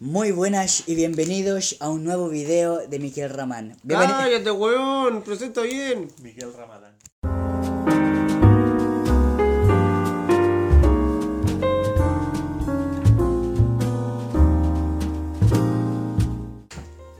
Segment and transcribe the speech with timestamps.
[0.00, 3.76] Muy buenas y bienvenidos a un nuevo video de Miguel Ramán.
[3.84, 5.22] Bienveni- ¡Cállate, weón!
[5.22, 6.08] Presenta bien.
[6.22, 6.94] Miguel Ramadán.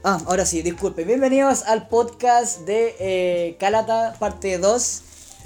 [0.03, 1.03] Ah, ahora sí, disculpe.
[1.03, 5.01] Bienvenidos al podcast de eh, Calata, parte 2.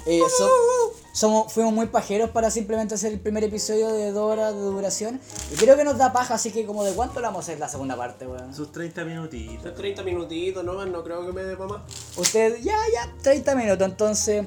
[0.06, 4.54] Eh, so- somos, fuimos muy pajeros para simplemente hacer el primer episodio de dos horas
[4.54, 5.20] de duración.
[5.52, 7.58] Y creo que nos da paja, así que como de cuánto le vamos a hacer
[7.58, 8.54] la segunda parte, weón.
[8.54, 9.74] Sus 30 minutitos.
[9.74, 11.82] 30 minutitos nomás, no creo que me dé para más.
[12.16, 13.88] Usted, ya, ya, 30 minutos.
[13.88, 14.46] Entonces,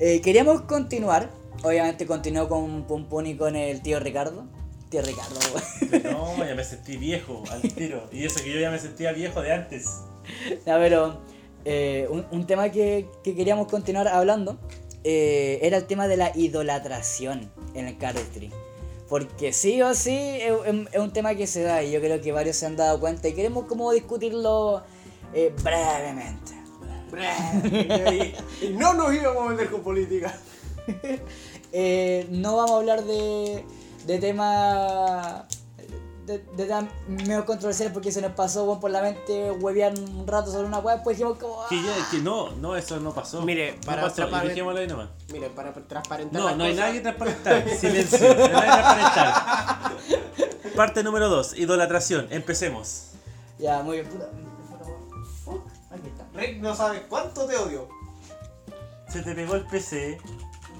[0.00, 1.30] eh, queríamos continuar.
[1.62, 4.46] Obviamente continuó con Pum Pum y con el tío Ricardo.
[4.88, 6.02] Tío Ricardo, weón.
[6.04, 8.08] No, ya me sentí viejo al tiro.
[8.12, 9.86] Y eso que yo ya me sentía viejo de antes.
[10.64, 11.20] Ya, pero
[11.64, 14.58] eh, un, un tema que, que queríamos continuar hablando
[15.10, 18.52] eh, era el tema de la idolatración en el cardistry.
[19.08, 20.52] Porque sí o sí es,
[20.98, 23.32] un tema que se da y yo creo que varios se han dado cuenta y
[23.32, 24.82] queremos como discutirlo
[25.32, 26.52] eh, brevemente.
[28.60, 30.38] y, y no nos íbamos a meter con política.
[31.70, 33.62] Eh, no vamos a hablar de,
[34.06, 35.44] de temas
[36.28, 40.26] de, de temas medio controversiales porque se nos pasó bueno, por la mente huevear un
[40.26, 41.66] rato sobre una web, después dijimos como...
[41.68, 43.42] Que, ya, que no, no, eso no pasó.
[43.42, 44.24] Mire, no para pasó.
[44.36, 45.08] ahí nomás.
[45.32, 47.68] Mire, para transparentar No, no hay cosas, nada que transparentar.
[47.70, 48.34] Silencio.
[48.34, 50.74] No hay nada que transparentar.
[50.76, 51.58] Parte número 2.
[51.58, 52.28] Idolatración.
[52.30, 53.08] Empecemos.
[53.58, 54.08] Ya, muy bien.
[54.08, 54.28] Puta,
[55.44, 56.26] fuck, aquí está.
[56.34, 57.88] Rick no sabe cuánto te odio.
[59.08, 60.18] Se te pegó el PC.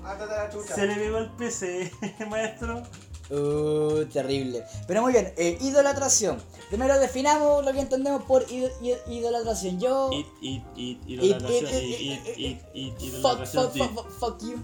[0.05, 0.75] Ándate la chucha.
[0.75, 1.93] Se le pegó el PC,
[2.31, 2.83] maestro.
[3.31, 4.65] Uh, terrible.
[4.87, 6.41] Pero muy bien, eh, idolatración.
[6.71, 9.79] Primero definamos lo que entendemos por id- id- idolatración.
[9.79, 10.11] Yo...
[10.13, 11.71] Id, id, id, Id- idolatración.
[11.83, 13.71] id- Id, id- id, id, id, Fuck, idolatración.
[13.71, 14.57] fuck, fuck, fuck, fuck you.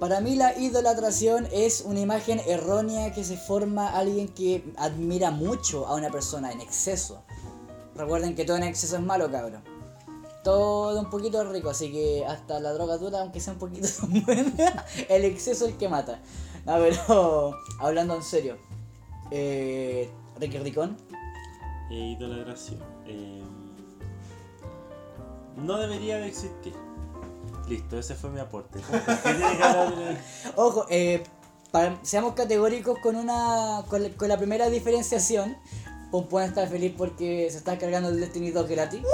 [0.00, 5.86] Para mí la idolatración es una imagen errónea que se forma alguien que admira mucho
[5.86, 7.22] a una persona en exceso.
[7.94, 9.62] Recuerden que todo en exceso es malo, cabrón.
[10.42, 13.86] Todo un poquito es rico, así que hasta la droga dura, aunque sea un poquito
[13.88, 16.20] son buenas, el exceso es el que mata.
[16.66, 18.56] No, pero hablando en serio.
[19.30, 20.10] Eh,
[20.40, 20.96] Ricky Ricón.
[21.90, 22.80] Eh, idolatración.
[23.06, 23.42] Eh,
[25.56, 26.74] no debería de existir.
[27.68, 28.78] Listo, ese fue mi aporte.
[28.80, 30.16] ¿Por qué tiene que hablar de-
[30.56, 31.22] Ojo, eh,
[31.70, 35.56] para- seamos categóricos con una con, la- con la primera diferenciación.
[36.10, 39.02] Pompón está feliz porque se está cargando el Destiny 2 gratis.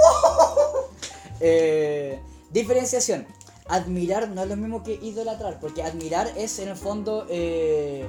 [1.43, 3.25] Eh, diferenciación.
[3.71, 8.05] Admirar no es lo mismo que idolatrar, porque admirar es en el fondo eh,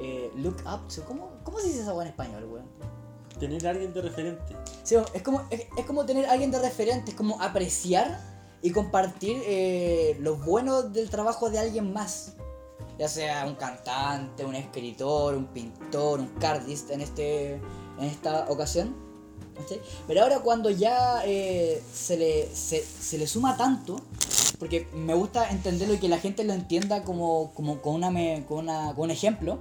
[0.00, 1.04] eh, look up to.
[1.04, 2.66] ¿Cómo, ¿Cómo se dice esa en español, weón?
[3.38, 4.56] Tener a alguien de referente.
[4.82, 8.18] Sí, es como, es, es como tener a alguien de referente, es como apreciar
[8.62, 12.32] y compartir eh, lo bueno del trabajo de alguien más.
[12.98, 17.56] Ya sea un cantante, un escritor, un pintor, un cardista en, este,
[17.98, 18.96] en esta ocasión.
[20.06, 23.96] Pero ahora cuando ya eh, se, le, se, se le suma tanto,
[24.58, 28.44] porque me gusta entenderlo y que la gente lo entienda como, como con, una, me-
[28.48, 29.58] con, una, con un ejemplo,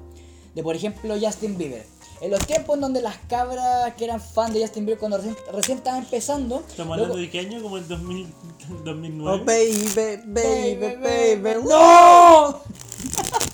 [0.54, 1.86] de por ejemplo Justin Bieber.
[2.22, 5.36] En los tiempos en donde las cabras que eran fan de Justin Bieber cuando recién,
[5.52, 7.62] recién estaban empezando, ¿Estamos hablando de qué año?
[7.62, 8.28] ¿Como el 2000,
[8.68, 9.44] Oh, 2009?
[9.46, 11.60] baby, baby, baby, baby.
[11.68, 12.62] ¡No!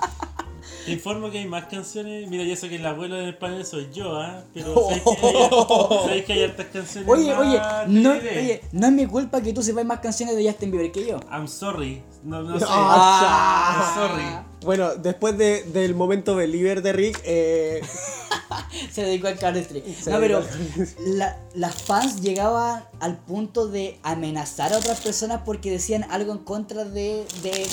[0.86, 2.28] Te informo que hay más canciones.
[2.30, 4.44] Mira, y eso que el abuelo en español soy yo, ¿ah?
[4.53, 7.62] Pero ¿sabéis que, hay, ¿sabéis que hay hartas canciones Oye, más oye,
[8.02, 11.06] no, oye, no es mi culpa que tú sepas más canciones de Justin Bieber que
[11.08, 11.19] yo.
[11.31, 12.02] I'm sorry.
[12.24, 12.66] No, no sé.
[12.68, 14.25] Ah, I'm sorry.
[14.66, 17.81] Bueno, después de, del momento believer de Rick, eh,
[18.92, 19.84] Se dedicó al cardistry.
[20.08, 20.44] No, pero
[21.06, 26.40] la- las fans llegaban al punto de amenazar a otras personas porque decían algo en
[26.40, 27.68] contra de, de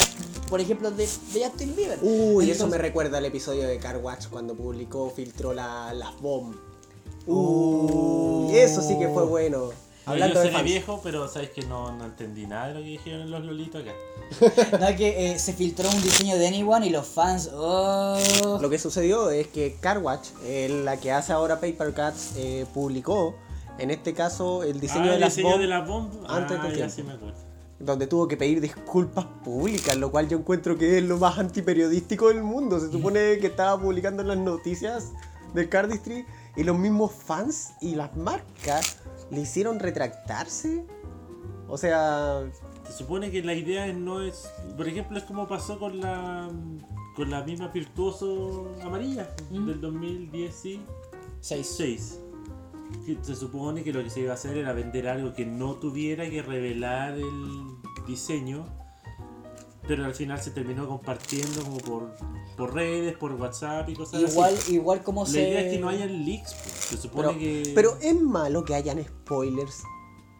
[0.48, 1.98] por ejemplo, de, de Justin Bieber.
[2.02, 6.10] Uy, eso Entonces- me recuerda al episodio de Car Watch cuando publicó, filtró la, la
[6.20, 6.54] bomb.
[7.26, 9.70] Uy, eso sí que fue bueno.
[10.06, 12.80] No, Hablando yo de seré viejo, pero sabes que no, no entendí nada de lo
[12.80, 13.92] que dijeron los lolitos acá.
[14.80, 17.50] No, que eh, se filtró un diseño de Anyone y los fans.
[17.52, 18.18] Oh,
[18.60, 23.34] Lo que sucedió es que Carwatch, eh, la que hace ahora Paper Cuts, eh, publicó,
[23.78, 26.26] en este caso, el diseño ah, de el las diseño bomb, de la bomba.
[26.36, 27.38] antes ah, del ya sí me acuerdo
[27.78, 32.28] donde tuvo que pedir disculpas públicas, lo cual yo encuentro que es lo más antiperiodístico
[32.28, 32.80] del mundo.
[32.80, 35.12] Se supone que estaba publicando las noticias
[35.54, 36.26] del Cardistry
[36.56, 38.98] y los mismos fans y las marcas
[39.30, 40.84] le hicieron retractarse.
[41.68, 42.42] O sea...
[42.86, 44.50] Se supone que la idea no es...
[44.76, 46.50] Por ejemplo, es como pasó con la
[47.18, 52.20] con la misma Virtuoso Amarilla del 2016
[53.22, 56.28] se supone que lo que se iba a hacer era vender algo que no tuviera
[56.28, 57.76] que revelar el
[58.06, 58.64] diseño
[59.86, 62.14] pero al final se terminó compartiendo como por,
[62.58, 64.74] por redes, por WhatsApp y cosas Igual, así.
[64.74, 65.40] igual como La se.
[65.48, 66.74] idea es que no hayan leaks, pues.
[66.74, 67.72] se supone Pero, que...
[67.74, 69.82] pero es malo que hayan spoilers.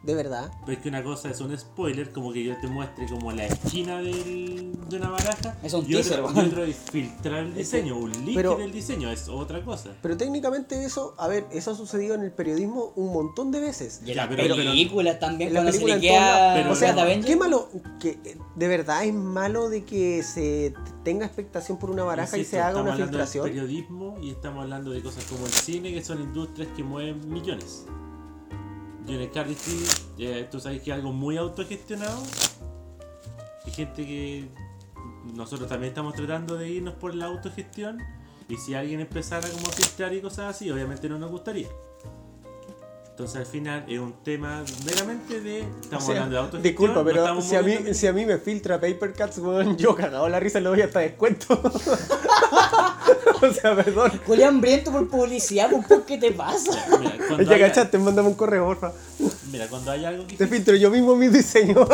[0.01, 0.49] De verdad.
[0.65, 3.45] Pero es que una cosa es un spoiler, como que yo te muestre como la
[3.47, 5.57] esquina del, de una baraja.
[5.61, 8.71] Es un y, teaser, otro, y otro es filtrar el diseño, un leak pero- del
[8.71, 9.89] diseño, es otra cosa.
[10.01, 13.99] Pero técnicamente eso, a ver, eso ha sucedido en el periodismo un montón de veces.
[14.05, 16.23] Y en Ya, la pero- película también, En la cuando película se lados.
[16.23, 17.25] liquea Pero- O sea, Avenger.
[17.25, 17.69] qué malo,
[17.99, 20.73] que de verdad es malo de que se
[21.03, 23.43] tenga expectación por una baraja Insisto, y se haga estamos una hablando del filtración.
[23.45, 27.83] periodismo y estamos hablando de cosas como el cine, que son industrias que mueven millones.
[29.09, 29.79] Y en el Cardistry,
[30.19, 32.21] eh, tú sabes que es algo muy autogestionado.
[33.65, 34.47] Hay gente que
[35.33, 37.97] nosotros también estamos tratando de irnos por la autogestión.
[38.47, 41.67] Y si alguien empezara como a filtrar y cosas así, obviamente no nos gustaría.
[43.09, 45.59] Entonces al final es un tema meramente de...
[45.59, 46.63] Estamos O sea, hablando de autogestión.
[46.63, 49.75] disculpa, no pero estamos si a, mí, si a mí me filtra Paper Cuts, weón,
[49.77, 51.59] yo cagado la risa le doy hasta descuento.
[53.41, 54.11] o sea, perdón.
[54.25, 56.71] Julián hambriento por publicidad, pues, ¿por qué te pasa?
[56.99, 58.93] Mira, Ya haya- cachaste, mándame un correo, porfa.
[59.51, 61.87] Mira, cuando hay algo que Te filtro yo mismo mis diseños.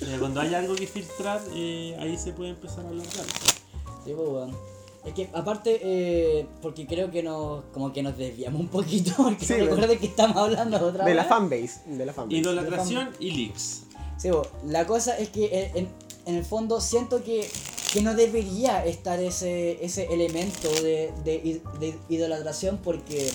[0.00, 3.12] Mira, cuando hay algo que filtrar, eh, ahí se puede empezar a hablar de.
[3.12, 4.74] Sí, pues, weón.
[5.04, 9.44] Es que aparte, eh, porque creo que nos, como que nos desviamos un poquito, porque
[9.44, 11.80] Sí, que estamos hablando de otra De la fanbase.
[11.86, 12.36] De la fanbase.
[12.38, 13.82] Idolatración y leaks.
[14.16, 15.88] Sí, bo, la cosa es que en,
[16.24, 17.50] en el fondo siento que,
[17.94, 23.30] que no debería estar ese, ese elemento de, de, idolatración porque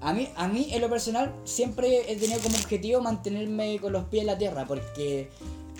[0.00, 4.04] a mí, a mí en lo personal siempre he tenido como objetivo mantenerme con los
[4.04, 5.30] pies en la tierra porque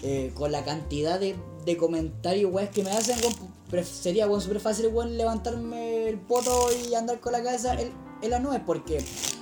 [0.03, 3.20] eh, con la cantidad de, de comentarios weas que me hacen
[3.85, 8.43] sería bueno, súper fácil levantarme el poto y andar con la cabeza en, en las
[8.43, 9.00] nubes porque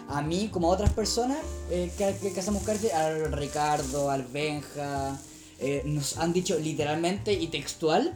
[0.09, 1.39] a mí como a otras personas
[1.71, 5.19] eh, que, que, que hacemos cárcel, al Ricardo, al Benja,
[5.61, 8.15] eh, nos han dicho literalmente y textual,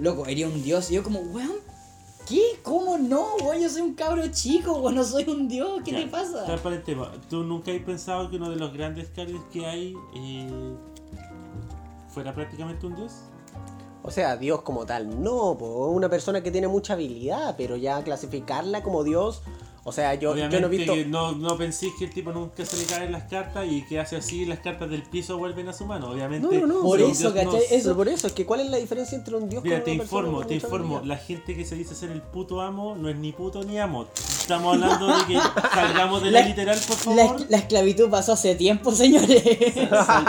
[0.00, 0.90] loco, eres un dios.
[0.90, 1.56] Y yo como, weón,
[2.28, 2.40] ¿qué?
[2.62, 3.36] ¿Cómo no?
[3.36, 6.44] Weón, yo soy un cabro chico, weón, no soy un dios, ¿qué Ya, te pasa?
[6.46, 7.12] tal para el tema.
[7.28, 10.74] ¿Tú nunca has pensado que uno de los grandes cargos que hay eh,
[12.08, 13.12] fuera prácticamente un dios?
[14.02, 18.02] O sea, Dios como tal, no, po, una persona que tiene mucha habilidad, pero ya
[18.02, 19.42] clasificarla como Dios,
[19.90, 20.94] o sea, yo, yo Obviamente no he visto...
[20.94, 24.00] que no, no penséis que el tipo nunca se le caen las cartas y que
[24.00, 26.10] hace así las cartas del piso vuelven a su mano.
[26.10, 26.46] Obviamente.
[26.46, 27.62] No, no, no, Por eso, Dios no- ¿cachai?
[27.70, 29.92] Eso- por eso, es que ¿cuál es la diferencia entre un Dios Mira, con te
[29.92, 31.02] una informo, te informo.
[31.04, 34.06] La gente que se dice ser el puto amo no es ni puto ni amo.
[34.16, 35.38] Estamos hablando de que
[35.74, 37.46] salgamos de la, La- literal, por La, favor.
[37.48, 39.42] la esclavitud pasó hace tiempo, señores.
[39.90, 40.24] Sal-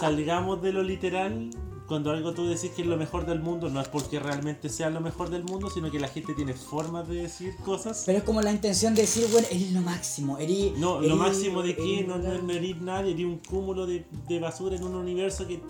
[0.00, 1.50] salgamos de lo literal.
[1.86, 4.90] Cuando algo tú decís que es lo mejor del mundo, no es porque realmente sea
[4.90, 8.02] lo mejor del mundo, sino que la gente tiene formas de decir cosas.
[8.06, 10.76] Pero es como la intención de decir, bueno, eres lo máximo, eres...
[10.78, 14.76] No, lo máximo de que no, no eres nadie, eres un cúmulo de, de basura
[14.76, 15.60] en un universo que.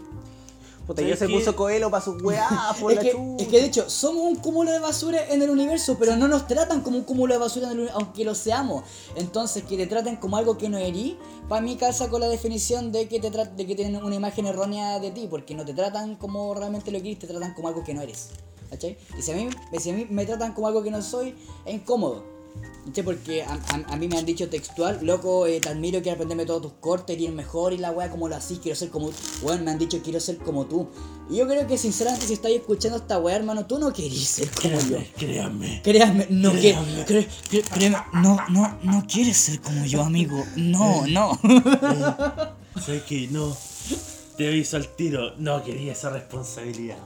[0.86, 2.48] Puta, ¿Sabes se puso Coelho para sus weá,
[2.80, 3.42] por Es la que, chucha.
[3.42, 6.46] es que de hecho, somos un cúmulo de basura en el universo, pero no nos
[6.46, 8.84] tratan como un cúmulo de basura en el universo, aunque lo seamos.
[9.16, 11.18] Entonces, que te traten como algo que no erí,
[11.48, 15.00] para mí calza con la definición de que te de que tienen una imagen errónea
[15.00, 17.82] de ti, porque no te tratan como realmente lo que eres, te tratan como algo
[17.82, 18.28] que no eres.
[18.70, 18.96] ¿Cachai?
[19.18, 19.48] Y si a, mí,
[19.78, 21.34] si a mí me tratan como algo que no soy,
[21.64, 22.35] es incómodo.
[22.86, 23.04] ¿Cachai?
[23.04, 26.46] Porque a, a- a mí me han dicho textual, loco, eh, te admiro, quiero aprenderme
[26.46, 29.14] todos tus cortes, eres mejor y la weá, como lo así, quiero ser como tú.
[29.42, 30.88] Weón, me han dicho, quiero ser como tú.
[31.28, 34.50] Y yo creo que sinceramente, si estáis escuchando esta weá, hermano, tú no querís ser
[34.52, 34.98] como yo.
[35.16, 35.80] Créanme.
[35.82, 37.06] Créame, no que, Créame.
[37.06, 40.44] cre- cre- créeme, no, no, no quieres ser como yo, amigo.
[40.54, 41.36] No, no.
[42.84, 43.56] Sé que no.
[44.36, 45.34] Te aviso al tiro.
[45.38, 46.98] No quería esa responsabilidad.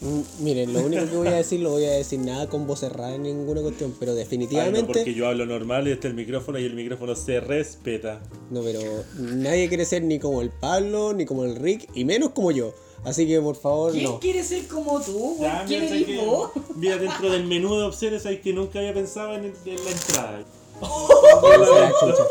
[0.00, 2.80] Mm, Miren, lo único que voy a decir, lo voy a decir nada con voz
[2.80, 5.12] cerrada en ninguna cuestión, pero definitivamente...
[5.12, 8.22] yo hablo normal y este el micrófono y el micrófono se respeta.
[8.50, 8.80] No, pero
[9.18, 12.72] nadie quiere ser ni como el Pablo, ni como el Rick, y menos como yo.
[13.04, 14.20] Así que por favor, ¿Quién no.
[14.20, 15.36] quiere ser como tú?
[15.40, 16.50] Ya, ¿Quién eres vos?
[16.76, 20.44] mira, dentro del menú de opciones hay que nunca había pensado en, en la entrada.
[20.82, 22.24] Ah, chucha.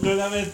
[0.00, 0.52] Lo lamento.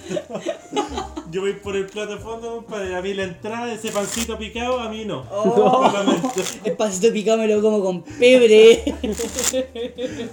[1.30, 4.80] Yo voy por el plato de fondo, para a mí la entrada, ese pancito picado,
[4.80, 5.26] a mí no.
[5.30, 5.82] Oh.
[5.82, 6.30] Lo lamento.
[6.64, 8.82] El pasito picado me lo como con pebre.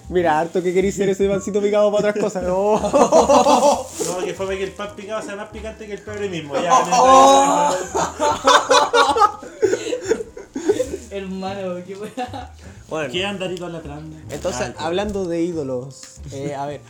[0.09, 2.43] Mira, harto que queréis ser ese pancito picado para otras cosas.
[2.43, 2.79] No.
[2.79, 6.55] No, que fue que el pan picado sea más picante que el pebre mismo.
[6.55, 7.71] Ya,
[11.11, 12.53] Hermano, qué weá.
[12.89, 14.15] Bueno, ¿Qué andarito latrando?
[14.29, 16.81] entonces, Ah, hablando de ídolos, eh, a ver,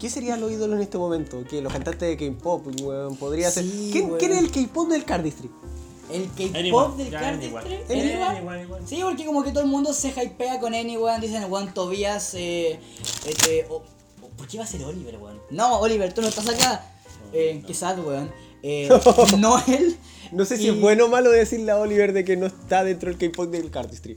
[0.00, 1.44] ¿qué serían los ídolos en este momento?
[1.48, 3.64] Que los cantantes de K-pop, weón, podría ser.
[3.64, 4.18] Sí, ¿Quién, weón.
[4.18, 5.50] quién es el K-pop del Cardistry?
[6.10, 7.56] El K-pop del Cardistry.
[7.90, 8.38] anyone.
[8.50, 8.86] ¿Anyone?
[8.86, 12.78] Sí, porque como que todo el mundo se hypea con Anyone, dicen Juan Tobías, eh,
[13.26, 13.82] este, o-
[14.22, 15.40] o- ¿por qué va a ser Oliver, weón?
[15.50, 16.90] No, Oliver, tú no estás acá.
[17.32, 18.30] Eh, qué sad, weón.
[18.62, 18.88] Eh,
[19.38, 19.96] Noel.
[20.32, 22.82] No sé si y- es bueno o malo decirle a Oliver de que no está
[22.84, 24.16] dentro del K-pop del Cardistry.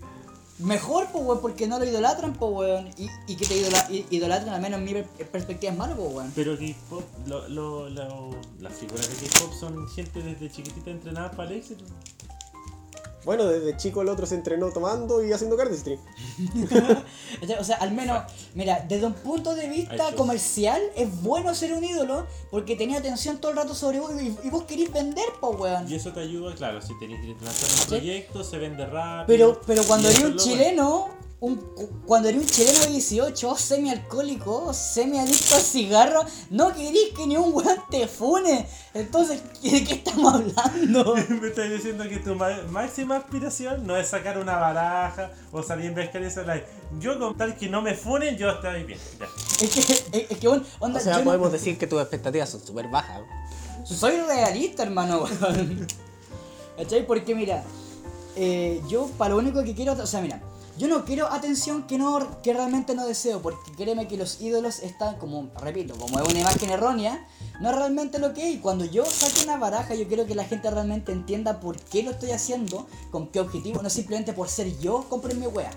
[0.60, 2.88] Mejor, pues, weón, porque no lo idolatran, pues, weón.
[2.98, 3.56] Y, y que te
[4.10, 6.32] idolatran, al menos en mi per- perspectiva, es malo, pues, weón.
[6.36, 7.90] Pero K-pop, lo, lo-
[8.60, 11.84] las figuras de K-pop son gente desde chiquitita entrenada para el éxito.
[13.28, 16.00] Bueno, desde chico el otro se entrenó tomando y haciendo Cardistry.
[17.44, 18.24] O sea, o sea, al menos,
[18.56, 23.38] mira, desde un punto de vista comercial, es bueno ser un ídolo porque tenía atención
[23.40, 25.92] todo el rato sobre vos y, y vos querís vender, pues, weón.
[25.92, 27.86] Y eso te ayuda, claro, si tenés que lanzar un Sí.
[27.90, 29.26] proyecto, se vende rápido.
[29.28, 34.74] Pero, pero cuando eres un chileno, un, cu- cuando eres un chileno de 18, semi-alcohólico,
[34.74, 38.68] semi-adicto al cigarro, no querís que ni un weón te fune.
[38.96, 41.16] Entonces, ¿de qué estamos hablando?
[41.42, 45.86] Me estás diciendo que tu ma- máxima aspiración no es sacar una baraja o salir
[45.86, 46.66] en Vescaria Live.
[47.00, 49.00] Yo con tal que no me funen, yo estoy bien.
[49.20, 49.28] Ya.
[49.64, 52.02] Es que, es, es que, bueno, onda, O sea, yo no- podemos decir que tus
[52.02, 53.22] expectativas son súper bajas.
[53.86, 55.24] Soy realista, hermano.
[55.24, 55.86] weón.
[56.78, 57.06] ¿Cachai?
[57.06, 57.64] Porque mira,
[58.36, 60.42] eh, yo para lo único que quiero, o sea, mira,
[60.78, 64.80] yo no quiero atención que no que realmente no deseo, porque créeme que los ídolos
[64.80, 67.28] están como, repito, como es una imagen errónea,
[67.60, 68.56] no es realmente lo que es.
[68.56, 72.04] Y cuando yo saque una baraja, yo quiero que la gente realmente entienda por qué
[72.04, 75.72] lo estoy haciendo, con qué objetivo, no simplemente por ser yo, compren mi wea.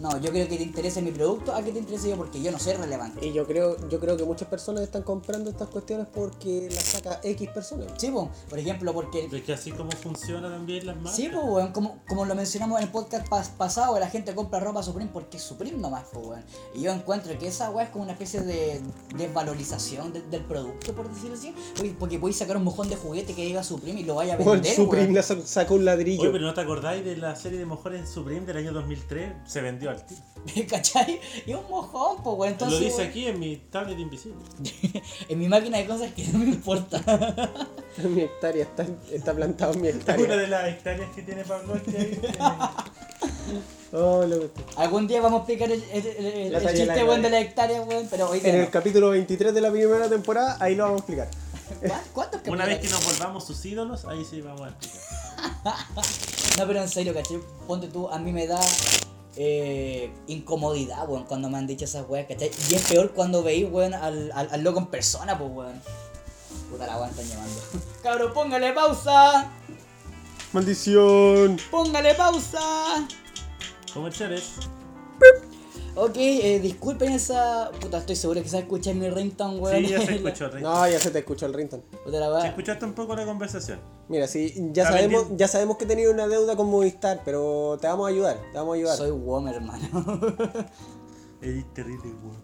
[0.00, 2.50] No, yo creo que te interese mi producto a que te interese yo porque yo
[2.52, 3.26] no soy relevante.
[3.26, 7.20] Y yo creo, yo creo que muchas personas están comprando estas cuestiones porque las saca
[7.22, 7.86] X personas.
[7.96, 11.16] Sí, po, por ejemplo, porque Es que así como funciona también las marcas.
[11.16, 14.60] Sí, pues, weón, como, como lo mencionamos en el podcast pas- pasado, la gente compra
[14.60, 16.44] ropa Supreme porque es Supreme nomás, pues, weón.
[16.74, 18.80] Y yo encuentro que esa weá es como una especie de
[19.16, 21.54] desvalorización de- del producto, por decirlo así.
[21.76, 24.36] Porque, porque podéis sacar un mojón de juguete que diga Supreme y lo vaya a
[24.36, 25.14] Bueno, vender, Supreme weón.
[25.14, 26.22] la sa- sacó un ladrillo.
[26.22, 29.32] Oye, pero ¿no te acordáis de la serie de Mejores Supreme del año 2003?
[29.46, 30.20] Se vendió al tiro.
[30.68, 31.20] ¿Cachai?
[31.46, 32.52] Y un mojón, pues.
[32.52, 34.38] Entonces, Lo dice aquí en mi tablet invisible.
[35.28, 37.00] en mi máquina de cosas que no me importa.
[38.02, 40.36] mi hectárea está, está plantado en mi Una hectárea.
[40.36, 41.74] de las hectáreas que tiene Pablo
[43.92, 48.28] Oh, lo- Algún día vamos a explicar el, chiste, weón, de la hectárea, weón, pero
[48.28, 51.28] hoy En el capítulo 23 de la primera temporada, ahí lo vamos a explicar.
[51.86, 55.00] ¿Cuá- ¿Cuántos Una vez que nos volvamos sus ídolos, ahí sí vamos a explicar.
[56.58, 57.38] No, pero en serio, ¿cachai?
[57.68, 58.60] Ponte tú, a mí me da
[59.36, 62.50] eh, incomodidad, weón, cuando me han dicho esas weas, ¿cachai?
[62.70, 65.80] Y es peor cuando veis, weón, al, al, al loco en persona, pues, weón.
[66.70, 67.60] Puta la weón, están llamando.
[68.02, 69.50] Cabro, póngale pausa.
[70.52, 71.58] ¡Maldición!
[71.70, 73.06] Póngale pausa.
[73.92, 74.52] Comerciales.
[75.96, 77.70] Ok, eh, disculpen esa.
[77.80, 79.76] Puta, estoy seguro que se escucha en mi ringtone, weón.
[79.84, 80.62] Sí, ya se escuchó, Rey.
[80.62, 81.82] No, ya se te escuchó el rington.
[82.04, 83.78] Puta la Se escuchaste un poco la conversación.
[84.08, 87.86] Mira, sí, ya sabemos, vendiendo- ya sabemos que tenías una deuda con Movistar, pero te
[87.86, 88.96] vamos a ayudar, te vamos a ayudar.
[88.96, 89.86] Soy Womer, hermano.
[91.40, 92.42] Eres terrible, weón.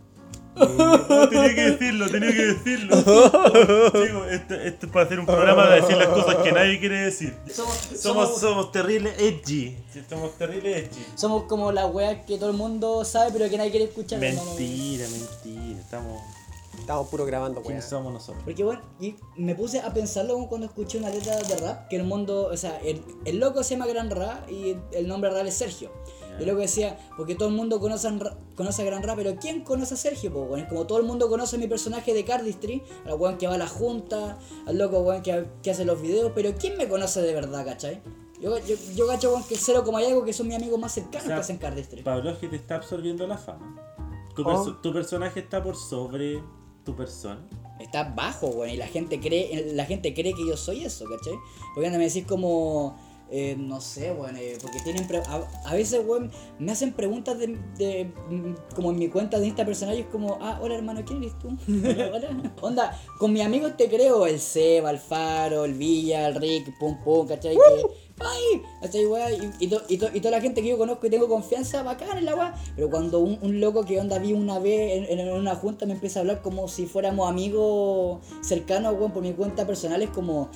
[0.57, 2.97] No, tenía que decirlo, tenía que decirlo.
[2.97, 7.01] Chico, esto, esto es para hacer un programa de decir las cosas que nadie quiere
[7.03, 7.35] decir.
[7.53, 9.77] somos, Somos, somos terribles edgy.
[9.93, 11.05] Sí, Somos terribles edgy.
[11.15, 14.19] somos como la wea que todo el mundo sabe, pero que nadie quiere escuchar.
[14.21, 15.81] Mentira, mentira.
[15.81, 16.21] Estamos.
[16.79, 18.43] Estamos puro grabando, ¿Quiénes somos nosotros?
[18.45, 21.97] Porque bueno, y me puse a pensarlo como cuando escuché una letra de rap, que
[21.97, 25.47] el mundo, o sea, el, el loco se llama Gran Rap y el nombre real
[25.47, 25.91] es Sergio.
[26.41, 28.09] Y el loco decía, porque todo el mundo conoce
[28.57, 30.33] conoce a Gran Rap, pero ¿quién conoce a Sergio?
[30.33, 33.47] Pues, bueno, como todo el mundo conoce a mi personaje de Cardistry, al weón que
[33.47, 36.89] va a la junta, al loco weón que, que hace los videos, pero ¿quién me
[36.89, 38.01] conoce de verdad, cachai?
[38.41, 40.93] Yo, yo, yo cacho weón que cero como hay algo que son mis amigos más
[40.93, 42.03] cercanos O sea, que hacen Cardistry.
[42.03, 43.77] Pablo es que te está absorbiendo la fama.
[44.35, 44.45] Tu, Oh.
[44.47, 46.43] perso- tu personaje está por sobre
[46.85, 47.47] tu persona.
[47.79, 51.35] está bajo, weón, y la gente cree, la gente cree que yo soy eso, ¿cachai?
[51.75, 52.97] Porque anda me decís como,
[53.31, 57.39] eh, no sé, weón, eh, porque tienen, pre- a, a veces, weón, me hacen preguntas
[57.39, 58.13] de, de-
[58.75, 61.39] como en mi cuenta de Insta personal y es como, ah, hola hermano, ¿quién eres
[61.39, 61.49] tú?
[61.69, 62.53] Hola.
[62.61, 66.99] Onda, con mis amigos te creo, el Seba, el Faro, el Villa, el Rick, pum
[67.05, 67.55] pum, ¿cachai?
[67.55, 67.83] Que,
[68.23, 68.63] ¡Ay!
[68.83, 69.33] ¿Cachai, weá?
[69.33, 71.83] Y, y, to- y to- y toda la gente que yo conozco y tengo confianza,
[71.83, 72.55] bacán en la weá.
[72.77, 75.95] Pero cuando un, un loco que onda vi una vez en, en una junta me
[75.95, 80.51] empieza a hablar como si fuéramos amigos cercanos, weón, por mi cuenta personal, es como.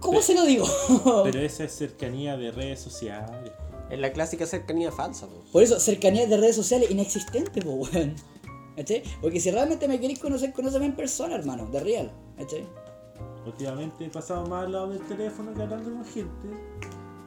[0.00, 0.66] ¿Cómo se lo digo?
[1.24, 3.52] Pero esa es cercanía de redes sociales.
[3.90, 5.42] Es la clásica cercanía falsa, po.
[5.52, 8.14] Por eso, cercanía de redes sociales inexistente, po, weón.
[8.76, 9.02] ¿Cachai?
[9.20, 12.12] Porque si realmente me queréis conocer, conoceme en persona, hermano, de real.
[12.36, 12.66] ¿Cachai?
[13.46, 16.48] Últimamente he pasado más al lado del teléfono que hablando con gente.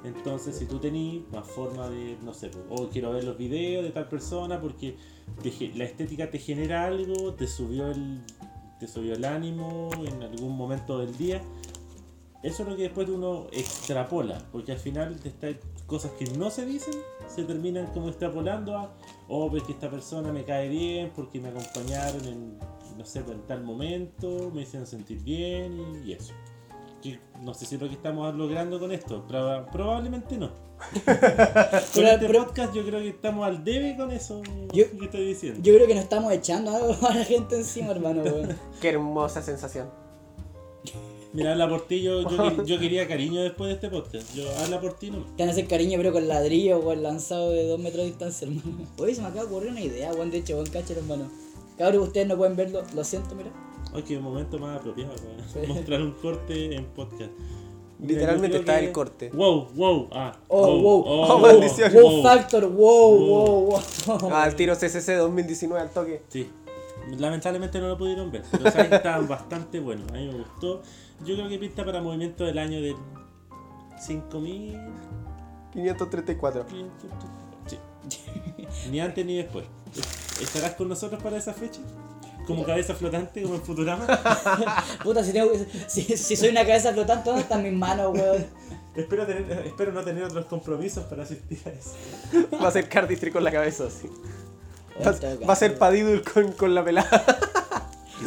[0.04, 3.92] Entonces, si tú tenés más forma de, no sé, o quiero ver los videos de
[3.92, 4.98] tal persona porque
[5.44, 8.22] te la estética te genera algo, te subió el,
[8.80, 11.42] te subió el ánimo en algún momento del día.
[12.44, 15.56] Eso es lo que después uno extrapola, porque al final de estas
[15.86, 16.94] cosas que no se dicen
[17.28, 18.92] se terminan como extrapolando a,
[19.28, 22.58] oh, pues que esta persona me cae bien porque me acompañaron en,
[22.98, 26.34] no sé, en tal momento, me hicieron sentir bien y, y eso.
[27.04, 30.50] Y no sé si es lo que estamos logrando con esto, proba- probablemente no.
[30.94, 34.42] con Pero- este pero- podcast yo creo que estamos al debe con eso
[34.74, 35.60] Yo- que estoy diciendo.
[35.62, 38.24] Yo creo que nos estamos echando algo a la gente encima, hermano.
[38.82, 39.90] Qué hermosa sensación.
[41.34, 44.36] Mira, habla por ti, yo, yo, yo quería cariño después de este podcast.
[44.36, 45.20] Yo habla por ti no.
[45.38, 48.48] Te van a hacer cariño, pero con ladrillo, weón, lanzado de dos metros de distancia,
[48.48, 48.88] hermano.
[49.00, 51.30] Oye, se me acaba de ocurrir una idea, weón, de hecho, weón, cacho, hermano.
[51.78, 53.50] Cabros, ustedes no pueden verlo, lo siento, mira.
[53.94, 55.68] Ay, qué momento más apropiado para Sí.
[55.74, 57.32] mostrar un corte en podcast.
[58.02, 59.30] Literalmente está que- el corte.
[59.30, 60.38] Wow, wow, ah.
[60.48, 61.94] Oh, wow, oh, wow, maldición.
[61.94, 62.24] wow, wow.
[62.24, 63.66] factor, wow, wow,
[64.08, 64.30] wow.
[64.34, 66.24] Ah, el tiro CCC 2019 al toque.
[66.28, 66.50] Sí.
[67.18, 70.10] Lamentablemente no lo pudieron ver, pero sabes que estaban bastante buenos.
[70.12, 70.82] A mí me gustó.
[71.26, 72.96] Yo creo que pinta para movimiento del año del
[74.00, 74.78] 5000.
[75.74, 76.66] 534.
[77.68, 77.80] Sí.
[78.92, 79.66] Ni antes ni después.
[80.42, 81.82] ¿Estarás con nosotros para esa fecha?
[82.48, 84.06] Como cabeza flotante, como en Futurama.
[85.04, 85.52] Puta, si, tengo,
[85.88, 88.46] si, si soy una cabeza flotante, ¿dónde están mis manos, weón?
[88.96, 91.94] espero, tener, espero no tener otros compromisos para asistir a eso.
[92.62, 94.10] Va a ser Cardistry con la cabeza así.
[95.48, 97.24] Va, a ser Padidul con, con la pelada.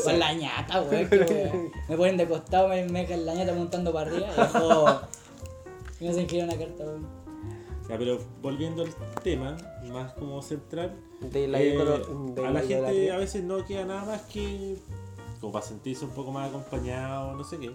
[0.02, 1.08] Con la ñata, weón.
[1.08, 1.72] que weón.
[1.88, 5.00] Me ponen de costado, me, me dejan la ñata montando para arriba y dejo.
[6.00, 7.06] Me hacen girar una carta, weón.
[7.88, 9.56] Ya, pero volviendo al tema,
[9.92, 13.84] más como central, De la eh, ídolo- de a la gente a veces no queda
[13.84, 14.76] nada más que
[15.40, 17.66] como para sentirse un poco más acompañado, no sé qué.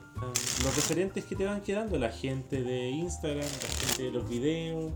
[0.63, 4.91] Los referentes que te van quedando, la gente de Instagram, la gente de los videos,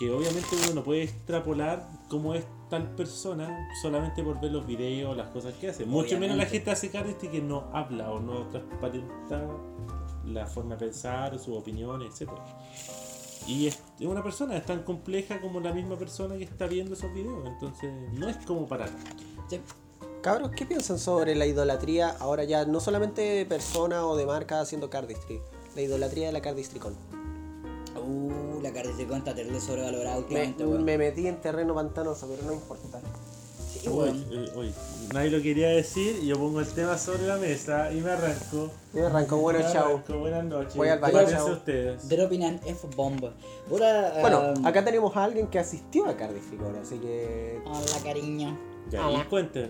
[0.00, 5.14] que obviamente uno no puede extrapolar cómo es tal persona solamente por ver los videos,
[5.14, 5.84] las cosas que hace.
[5.84, 6.50] Mucho menos la Obviamente.
[6.52, 9.46] gente hace cardistry que no habla o no transparenta
[10.24, 12.30] la forma de pensar, sus opiniones, etc.
[13.46, 17.12] Y es una persona, es tan compleja como la misma persona que está viendo esos
[17.12, 18.86] videos, entonces no es como para
[19.50, 19.60] Sí.
[20.22, 24.62] Cabros, ¿qué piensan sobre la idolatría ahora ya no solamente de persona o de marca
[24.62, 25.40] haciendo cardistry?
[25.74, 27.19] La idolatría de la cardistrycon.
[28.00, 30.84] Uh, la característica está terrible sobrevalorada Me, últimamente, weón.
[30.84, 33.00] me metí en terreno pantanoso, pero no importa.
[33.72, 34.24] Sí, Uy, weón.
[34.30, 34.74] eh, uy,
[35.14, 38.70] nadie lo quería decir, yo pongo el tema sobre la mesa y me arranco.
[38.92, 39.86] Me arranco, bueno, Me chao.
[39.86, 40.74] arranco, Buenas noches.
[40.76, 41.52] Voy al baño, chao.
[41.52, 42.08] ustedes.
[42.08, 43.24] Dropping an F-bomb.
[43.68, 47.60] Bueno, um, acá tenemos a alguien que asistió a Cardistrycon, así que...
[47.64, 48.58] Hola, cariño.
[48.90, 49.68] Ya, y cuéntame.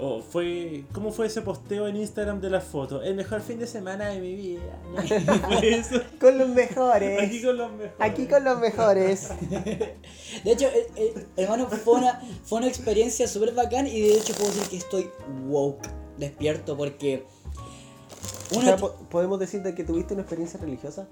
[0.00, 3.02] Oh, fue, ¿Cómo fue ese posteo en Instagram de las fotos?
[3.04, 4.62] El mejor fin de semana de mi vida.
[4.94, 5.02] ¿no?
[5.48, 6.00] Fue eso.
[6.20, 7.20] Con los mejores.
[7.20, 7.94] Aquí con los mejores.
[7.98, 9.28] Aquí con los mejores.
[9.50, 14.34] De hecho, eh, eh, hermano, fue una, fue una experiencia súper bacán y de hecho
[14.34, 15.10] puedo decir que estoy
[15.48, 17.24] woke, despierto, porque.
[18.54, 21.08] O Uno, sea, po- ¿podemos decir de que tuviste una experiencia religiosa?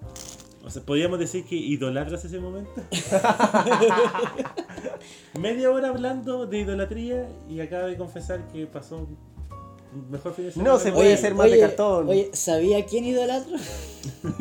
[0.67, 2.83] O sea, ¿podríamos decir que idolatras ese momento?
[5.39, 9.17] Media hora hablando de idolatría y acaba de confesar que pasó un
[10.11, 10.73] mejor fin de semana.
[10.73, 12.09] No se de puede hacer más de cartón.
[12.09, 13.57] Oye, ¿sabía quién idolatro?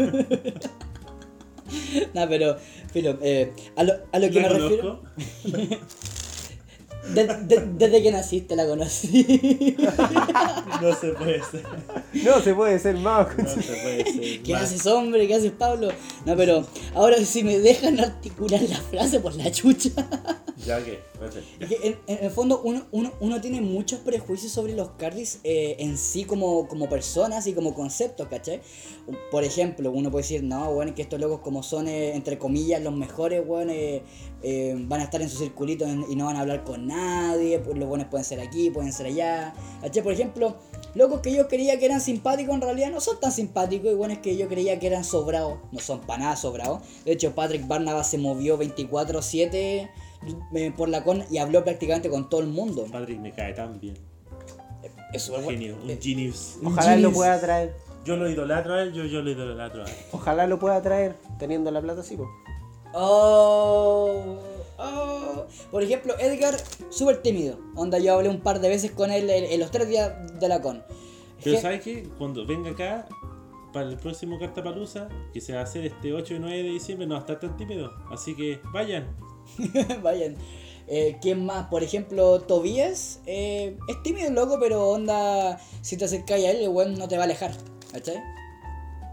[2.16, 2.58] no, pero,
[2.92, 5.04] pero eh, a, lo, a lo que me ¿La refiero.
[7.14, 9.76] de- de- desde que naciste la conocí.
[10.82, 11.64] No se puede ser.
[12.24, 13.28] No se puede ser más.
[13.38, 14.44] No se puede ser.
[14.44, 14.64] ¿Qué más.
[14.64, 15.26] haces, hombre?
[15.28, 15.90] ¿Qué haces, Pablo?
[16.26, 19.90] No, pero ahora si me dejan articular la frase por la chucha.
[20.66, 21.00] Ya que,
[21.68, 25.76] que en, en el fondo uno, uno, uno tiene muchos prejuicios sobre los cardis eh,
[25.80, 28.62] en sí como, como personas y como conceptos, ¿cachai?
[29.32, 32.82] Por ejemplo, uno puede decir, no, bueno, que estos locos como son, eh, entre comillas,
[32.82, 34.04] los mejores, bueno, eh,
[34.44, 37.78] eh, van a estar en su circulito y no van a hablar con nadie, pues
[37.78, 39.54] los buenos pueden ser aquí, pueden ser allá.
[40.04, 40.56] Por ejemplo,
[40.94, 44.14] locos que yo creía que eran simpáticos en realidad no son tan simpáticos, y bueno,
[44.14, 46.82] es que yo creía que eran sobrados, no son para nada sobrados.
[47.06, 49.90] De hecho, Patrick Barnabas se movió 24-7
[50.54, 52.86] eh, por la con y habló prácticamente con todo el mundo.
[52.92, 53.96] Patrick me cae tan bien.
[55.14, 56.58] Es Un genio, un Eh, genius.
[56.64, 57.74] Ojalá lo pueda traer.
[58.04, 59.96] Yo lo idolatro a él, yo, yo lo idolatro a él.
[60.12, 62.18] Ojalá lo pueda traer teniendo la plata así.
[62.98, 64.38] Oh,
[64.78, 65.46] oh.
[65.72, 66.56] Por ejemplo, Edgar,
[66.90, 67.60] súper tímido.
[67.76, 70.48] Onda, yo hablé un par de veces con él en, en los tres días de
[70.48, 70.84] la con.
[71.44, 72.08] Pero Je- ¿sabes qué?
[72.18, 73.08] Cuando venga acá,
[73.74, 77.06] para el próximo Cartapalusa, que se va a hacer este 8 y 9 de diciembre,
[77.06, 77.92] no va a estar tan tímido.
[78.10, 79.08] Así que vayan.
[80.02, 80.36] Vayan.
[80.88, 81.68] Eh, ¿Quién más?
[81.68, 83.20] Por ejemplo, Tobías.
[83.28, 85.60] eh, es tímido loco, pero onda.
[85.82, 87.52] Si te acercas a él, el weón no te va a alejar.
[87.92, 88.18] ¿Cachai?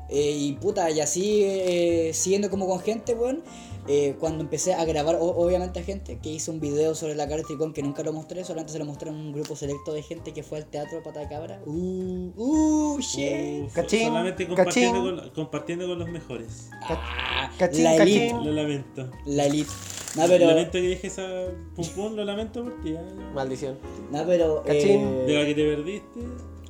[0.08, 3.42] Eh, y puta, y así eh, siguiendo como con gente, weón.
[3.88, 7.28] Eh, cuando empecé a grabar, o- obviamente a gente que hizo un video sobre la
[7.28, 10.02] cara Tricón que nunca lo mostré, solamente se lo mostré a un grupo selecto de
[10.02, 11.60] gente que fue al teatro Pata de Cabra.
[11.66, 13.64] Uh, uh, shit.
[13.64, 15.20] Uh, Cachín, solamente compartiendo cachín.
[15.20, 16.70] con, compartiendo con los mejores.
[16.82, 18.28] Ah, Cachín, la elite.
[18.30, 18.46] cachín.
[18.46, 19.10] Lo lamento.
[19.26, 19.70] La elite.
[20.16, 20.46] No, pero.
[20.46, 21.26] Lamento que dije esa
[21.74, 22.90] pum pum, lo lamento por ti.
[22.90, 22.98] ¿eh?
[23.34, 23.78] Maldición.
[24.10, 24.62] No, pero.
[24.62, 25.26] Cachín.
[25.26, 26.20] De la Eh, que te perdiste.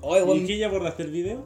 [0.01, 1.45] oye, ¿Y que ya borraste el video?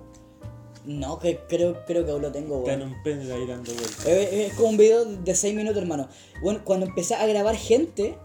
[0.86, 2.92] No, que creo, creo que aún lo tengo, Está en weón.
[2.92, 4.06] un pendrive ahí dando vueltas.
[4.06, 6.08] Es, es como un video de 6 minutos, hermano.
[6.40, 8.16] Bueno, cuando empecé a grabar gente.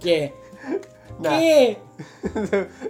[0.00, 0.32] ¿Qué?
[1.20, 1.38] Nah.
[1.38, 1.78] ¿Qué?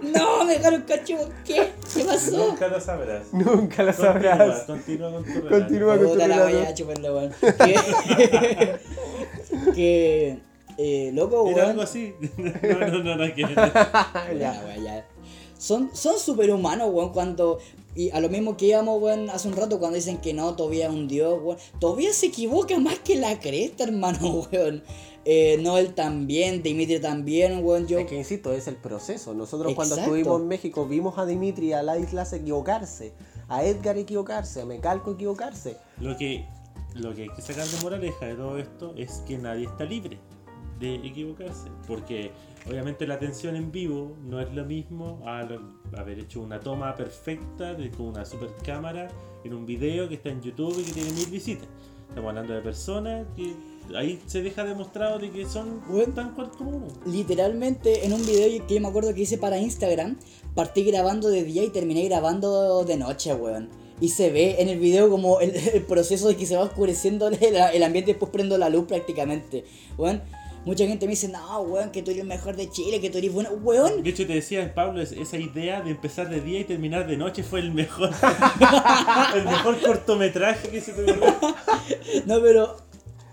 [0.01, 1.15] No, me dejaron cacho.
[1.45, 1.71] ¿Qué?
[1.93, 2.47] ¿Qué pasó?
[2.47, 3.31] Nunca lo sabrás.
[3.31, 4.63] Nunca Continúa, sabrás.
[4.63, 5.49] continúa con tu relato.
[5.59, 5.97] Continúa.
[5.97, 6.85] con tu Puta la relato.
[7.15, 7.33] weón.
[7.39, 8.79] Que.
[9.75, 10.39] que.
[10.77, 11.69] Eh, loco, Era weón.
[11.69, 12.13] algo así.
[12.37, 13.41] No, no, no, no, que.
[13.45, 14.63] Ya, ya.
[14.65, 15.05] wea, ya.
[15.57, 17.59] Son, son superhumanos, weón, cuando...
[17.97, 20.89] Y a lo mismo que íbamos, weón, hace un rato cuando dicen que no, Tobías
[20.89, 21.57] es un dios, weón.
[21.79, 24.83] Tobías se equivoca más que la cresta, hermano, weón.
[25.27, 27.87] Eh, Noel también, Dimitri también, weón.
[27.87, 27.97] Yo...
[27.97, 29.33] Es que insisto, es el proceso.
[29.33, 33.13] Nosotros cuando estuvimos en México vimos a Dimitri y a la isla equivocarse,
[33.47, 35.77] a Edgar equivocarse, a Mecalco equivocarse.
[35.99, 36.45] Lo que,
[36.93, 40.19] lo que hay que sacar de moraleja de todo esto es que nadie está libre
[40.79, 41.69] de equivocarse.
[41.87, 42.31] Porque
[42.67, 45.61] obviamente la atención en vivo no es lo mismo a lo-
[45.97, 49.07] haber hecho una toma perfecta de, con una super cámara
[49.43, 51.67] en un video que está en YouTube y que tiene mil visitas.
[52.09, 53.53] Estamos hablando de personas que
[53.95, 56.13] ahí se deja demostrado de que son Bueno.
[56.13, 56.87] tan cual como uno.
[57.05, 60.17] Literalmente en un video que yo me acuerdo que hice para Instagram,
[60.53, 63.69] partí grabando de día y terminé grabando de noche, weón.
[64.01, 67.27] Y se ve en el video como el, el proceso de que se va oscureciendo
[67.27, 69.65] el, el ambiente y después prendo la luz prácticamente.
[69.97, 70.21] Weón,
[70.65, 73.17] mucha gente me dice, no, weón, que tú eres el mejor de Chile, que tú
[73.19, 73.49] eres bueno.
[73.63, 77.07] Weón, De hecho, te decía Pablo, es- esa idea de empezar de día y terminar
[77.07, 78.09] de noche fue el mejor,
[79.35, 81.33] el mejor cortometraje que se te ocurrió.
[82.25, 82.77] no, pero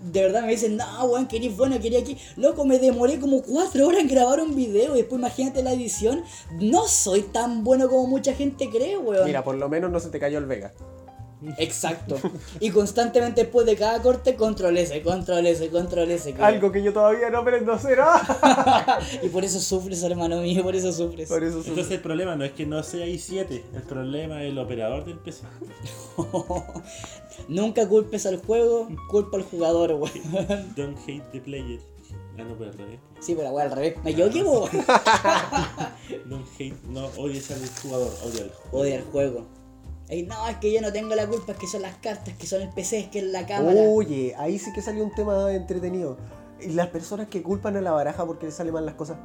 [0.01, 2.17] de verdad me dicen, no, weón, que eres bueno, quería aquí.
[2.37, 6.25] Loco, me demoré como cuatro horas en grabar un video y después imagínate la edición.
[6.59, 9.25] No soy tan bueno como mucha gente cree, weón.
[9.27, 10.73] Mira, por lo menos no se te cayó el Vega.
[11.59, 12.17] Exacto.
[12.61, 16.33] Y constantemente después de cada corte, control S, control S, control S.
[16.33, 17.99] que- Algo que yo todavía no aprendo a hacer.
[18.01, 18.99] ¡ah!
[19.23, 21.29] Y por eso sufres, hermano mío, por eso sufres.
[21.29, 24.59] Por eso Entonces el problema no es que no sea i7, el problema es el
[24.59, 25.43] operador del PC.
[27.49, 30.73] Nunca culpes al juego, culpa al jugador, weón.
[30.77, 31.81] Don't hate the player.
[32.39, 33.01] Ah, no, pero al revés.
[33.21, 33.95] Sí, pero weón, al revés.
[34.05, 34.71] Me equivoqué, weón.
[36.27, 38.79] Don't hate, no odies al jugador, odia al juego.
[38.79, 39.47] Odia el juego.
[40.13, 42.47] Ey, no, es que yo no tengo la culpa, es que son las cartas, que
[42.47, 43.81] son el PC, es que es la cámara.
[43.81, 46.19] Oye, ahí sí que salió un tema entretenido.
[46.61, 49.17] Y las personas que culpan a la baraja porque les salen mal las cosas.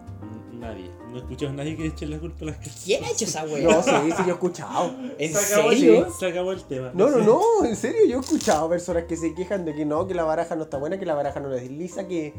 [0.53, 0.89] Nadie.
[1.17, 2.81] No he escuchado a nadie que eche la culpa a las cartas.
[2.85, 3.63] ¿Quién ha hecho esa weón?
[3.63, 4.95] No, sí, sí, yo he escuchado.
[5.17, 6.07] ¿En Se acabó el- serio?
[6.19, 6.91] Se acabó el tema.
[6.93, 10.07] No, no, no, en serio, yo he escuchado personas que se quejan de que no,
[10.07, 12.33] que la baraja no está buena, que la baraja no desliza, que,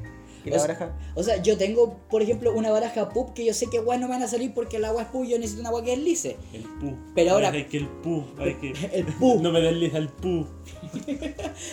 [0.45, 0.97] que la O sea, baraja...
[1.14, 4.07] O sea, yo tengo, por ejemplo, una baraja pub que yo sé que weón no
[4.09, 5.91] me van a salir porque el agua es pub y yo necesito una agua que
[5.91, 6.37] deslice.
[6.53, 6.95] El pu.
[7.14, 8.25] Pero ahora- Hay que el pu.
[8.38, 8.71] Hay que...
[8.93, 9.41] El pu.
[9.43, 10.47] No me desliza el pu.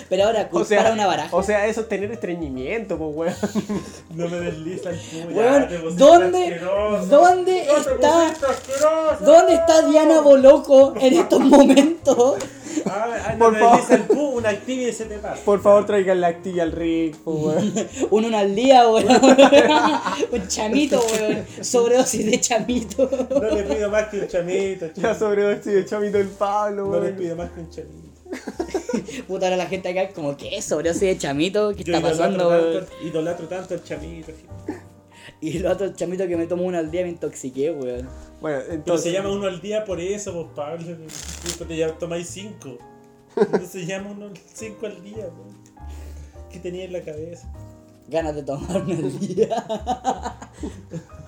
[0.09, 1.35] Pero ahora, O sea, una baraja.
[1.35, 3.79] o sea, eso es tener estreñimiento, pues, weón.
[4.15, 5.31] No me desliza el pu.
[5.31, 6.59] ya, Weón, ¿dónde.
[7.09, 8.33] ¿Dónde está,
[9.21, 12.35] dónde está Diana Boloco en estos momentos?
[12.85, 13.79] Ah, Por favor.
[13.89, 15.41] el pu, una actividad y se te pasa.
[15.45, 17.73] Por favor, traigan la actividad al pues, weón.
[18.11, 19.07] Un uno al día, weón.
[20.31, 21.45] Un chamito, weón.
[21.61, 23.09] Sobredosis de chamito.
[23.29, 25.15] No le pido más que un chamito, La chico.
[25.15, 27.15] sobredosis de chamito del Pablo, No le weón.
[27.15, 28.05] pido más que un chamito.
[29.27, 30.61] Puta, ahora la gente acá como, ¿qué?
[30.61, 32.85] Sobredosis de chamito, ¿qué Yo está pasando, idolatro weón?
[32.85, 34.27] tanto, idolatro tanto al chamito.
[34.65, 34.84] gente.
[35.45, 38.07] Y el otro chamito que me tomo uno al día me intoxiqué, weón.
[38.41, 39.03] Bueno, Pero entonces...
[39.03, 40.83] se llama uno al día por eso, vos Pablo.
[41.57, 42.77] Tú te llamas- tomáis cinco.
[43.51, 45.43] No se llama uno cinco al día, po.
[46.51, 47.51] ¿Qué tenía en la cabeza?
[48.07, 49.65] Ganas de tomarme el día.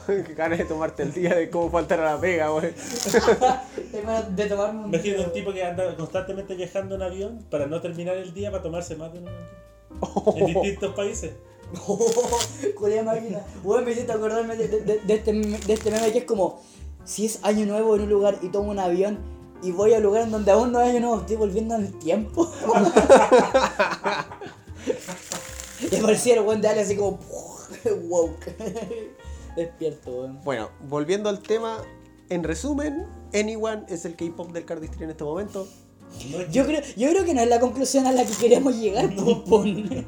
[0.38, 2.72] Ganas de tomarte el día de cómo faltar a la pega, weón.
[3.94, 5.28] Ganas de tomarme un Imagínate día.
[5.28, 8.96] un tipo que anda constantemente viajando en avión para no terminar el día para tomarse
[8.96, 9.36] más de uno al
[10.36, 10.42] día.
[10.42, 11.34] En distintos países.
[12.76, 13.42] Julia máquina.
[13.64, 16.62] Weón, me hiciste acordarme de, este, de este meme que es como:
[17.04, 19.20] si es año nuevo en un lugar y tomo un avión
[19.62, 22.00] y voy al lugar en donde aún no hay año nuevo, estoy volviendo en el
[22.00, 22.50] tiempo.
[25.92, 27.20] y aparecía el weón de Ale así como:
[28.04, 28.56] woke.
[29.56, 30.28] Despierto.
[30.44, 31.82] Bueno, volviendo al tema,
[32.30, 35.68] en resumen, Anyone es el K-pop del Cardistry en este momento.
[36.32, 39.14] No Yo creo, yo creo que no es la conclusión a la que queríamos llegar,
[39.16, 39.66] po, pon.
[39.90, 40.06] Mira,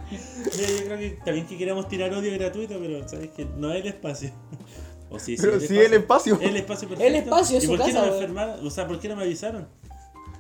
[0.78, 3.88] yo creo que bien que queramos tirar odio gratuito, pero sabes que no es el
[3.90, 4.32] espacio.
[5.12, 6.38] O sí, sí, Pero sí el espacio.
[6.42, 7.08] El espacio perfecto.
[7.08, 8.68] El espacio es ¿Y su por qué casa, no me enfermaron?
[8.68, 9.68] O sea, ¿por qué no me avisaron?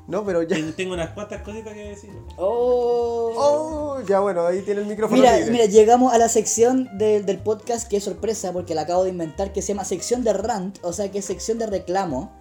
[0.07, 0.55] No, pero ya.
[0.55, 2.09] Ten- Tengo unas cuantas cositas que decir.
[2.37, 3.31] Oh.
[3.35, 5.21] Oh, ya bueno, ahí tiene el micrófono.
[5.21, 5.51] Mira, libre.
[5.51, 9.11] mira, llegamos a la sección de- del podcast que es sorpresa porque la acabo de
[9.11, 12.31] inventar, que se llama sección de rant, o sea que es sección de reclamo.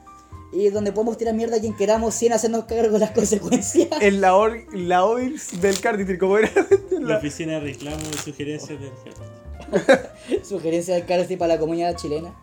[0.52, 3.88] Y donde podemos tirar mierda a quien queramos sin hacernos cargo de las consecuencias.
[4.00, 6.50] En la, or- la OIRS del Cardistry, como era.
[6.90, 10.44] La La- oficina de reclamo y sugerencias del jefe.
[10.44, 12.34] Sugerencia del Cardi para la comunidad chilena.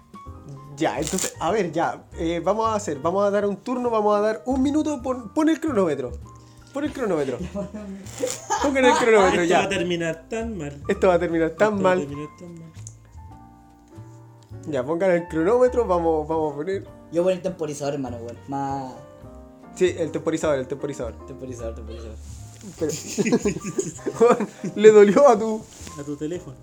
[0.78, 2.06] Ya, entonces, a ver, ya.
[2.20, 5.02] eh, vamos a hacer, vamos a dar un turno, vamos a dar un minuto.
[5.02, 6.12] Pon, pon el cronómetro.
[6.74, 7.38] Pon el cronómetro.
[8.62, 9.70] Pongan el cronómetro, Esto va a ya.
[9.70, 10.84] terminar tan mal.
[10.88, 12.06] Esto va a terminar tan Esto va a mal.
[12.06, 12.72] terminar tan mal.
[14.68, 16.88] Ya, pongan el cronómetro, vamos, vamos a poner.
[17.12, 18.38] Yo voy el temporizador, hermano, weón.
[18.48, 18.94] Más.
[19.76, 21.14] Sí, el temporizador, el temporizador.
[21.26, 22.16] Temporizador, temporizador.
[22.80, 22.92] Pero-
[24.76, 25.62] Le dolió a tu.
[26.00, 26.56] A tu teléfono.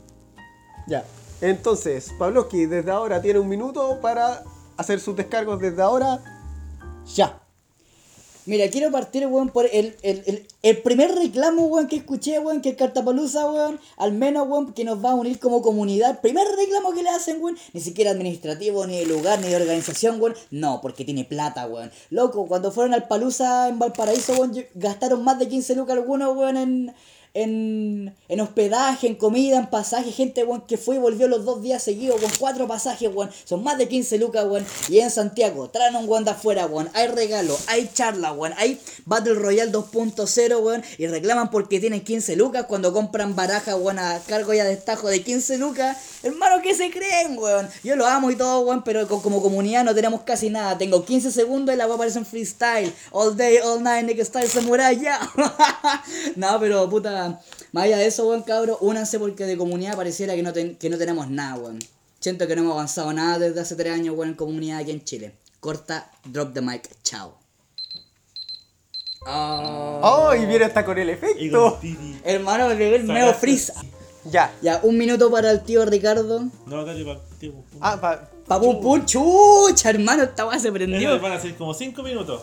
[0.87, 1.05] Ya.
[1.40, 4.42] Entonces, Pavlovsky desde ahora tiene un minuto para
[4.76, 6.20] hacer sus descargos desde ahora.
[7.14, 7.41] Ya.
[8.44, 12.61] Mira, quiero partir, weón, por el, el, el, el primer reclamo, weón, que escuché, weón,
[12.61, 16.20] que el Cartapalusa, weón, al menos, weón, que nos va a unir como comunidad.
[16.20, 20.20] Primer reclamo que le hacen, weón, ni siquiera administrativo, ni de lugar, ni de organización,
[20.20, 20.35] weón.
[20.50, 21.92] No, porque tiene plata, weón.
[22.11, 26.57] Loco, cuando fueron al Palusa en Valparaíso, weón, gastaron más de 15 lucas algunos, weón,
[26.57, 26.94] en,
[27.35, 30.12] en, en hospedaje, en comida, en pasaje.
[30.12, 33.31] Gente, weón, que fue y volvió los dos días seguidos, weón, cuatro pasajes, weón.
[33.45, 34.66] Son más de 15 lucas, weón.
[34.88, 36.90] Y en Santiago, traen un weón de afuera, weón.
[36.95, 38.53] Hay regalo, hay charla, weón.
[38.59, 40.83] Hay Battle Royale 2.0, weón.
[40.99, 45.09] Y reclaman porque tienen 15 lucas cuando compran baraja, weón, a cargo ya de destajo
[45.09, 45.97] de 15 lucas.
[46.23, 47.68] Hermano, ¿qué se creen, weón?
[47.83, 50.77] Yo lo amo y todo, weón, pero co- como comunidad no tenemos casi nada.
[50.79, 52.92] Tengo 15 segundos y la weá aparece en freestyle.
[53.11, 55.18] All day, all night, nigga style samurai, ya.
[56.37, 57.22] no, pero puta.
[57.73, 60.89] Más allá de eso, weón, cabro, únanse porque de comunidad pareciera que no, ten- que
[60.91, 61.79] no tenemos nada, weón.
[62.21, 65.05] Siento que no hemos avanzado nada desde hace 3 años, weón, en comunidad aquí en
[65.05, 65.35] Chile.
[65.61, 67.37] Corta, drop the mic, chao.
[69.27, 70.01] Ah.
[70.03, 70.35] ¡Oh!
[70.35, 71.79] Y viene hasta con el efecto.
[72.25, 73.75] Hermano, me pegó el meo frisa.
[74.25, 74.53] Ya.
[74.63, 76.45] Ya, un minuto para el tío Ricardo.
[76.67, 77.53] No, dale para ti.
[77.81, 81.21] Ah, pa- Pa pum pum, chucha, hermano, esta weá se prendió.
[81.21, 82.43] Van a ser como 5 minutos.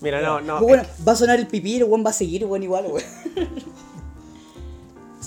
[0.00, 0.60] Mira, no, no.
[0.60, 3.02] Bueno, va a sonar el pipí, el weón va a seguir, weón, igual, weón.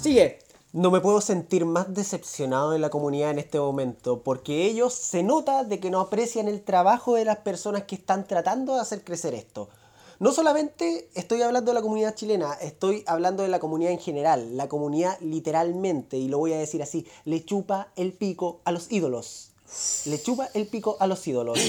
[0.02, 0.40] Sigue.
[0.72, 5.24] No me puedo sentir más decepcionado de la comunidad en este momento, porque ellos se
[5.24, 9.04] nota de que no aprecian el trabajo de las personas que están tratando de hacer
[9.04, 9.68] crecer esto.
[10.20, 14.56] No solamente estoy hablando de la comunidad chilena, estoy hablando de la comunidad en general.
[14.56, 18.90] La comunidad literalmente, y lo voy a decir así, le chupa el pico a los
[18.90, 19.52] ídolos.
[20.06, 21.60] Le chupa el pico a los ídolos.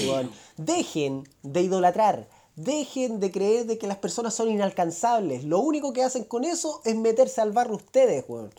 [0.55, 2.29] Dejen de idolatrar.
[2.63, 5.43] Dejen de creer de que las personas son inalcanzables.
[5.43, 8.51] Lo único que hacen con eso es meterse al barro ustedes, weón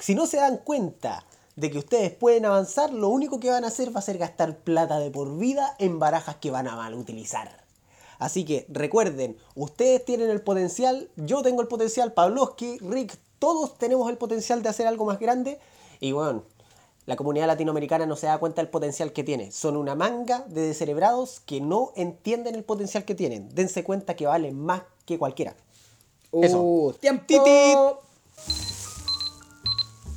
[0.00, 1.24] si no se dan cuenta
[1.56, 4.56] de que ustedes pueden avanzar, lo único que van a hacer va a ser gastar
[4.56, 7.62] plata de por vida en barajas que van a mal utilizar.
[8.18, 14.08] Así que recuerden, ustedes tienen el potencial, yo tengo el potencial, Pavlovsky, Rick, todos tenemos
[14.10, 15.58] el potencial de hacer algo más grande.
[16.00, 16.44] Y bueno,
[17.06, 19.50] la comunidad latinoamericana no se da cuenta del potencial que tiene.
[19.52, 23.48] Son una manga de descerebrados que no entienden el potencial que tienen.
[23.54, 25.54] Dense cuenta que valen más que cualquiera.
[26.32, 26.60] Eso.
[26.60, 27.24] Uh, tiempo.
[27.26, 27.76] Titit.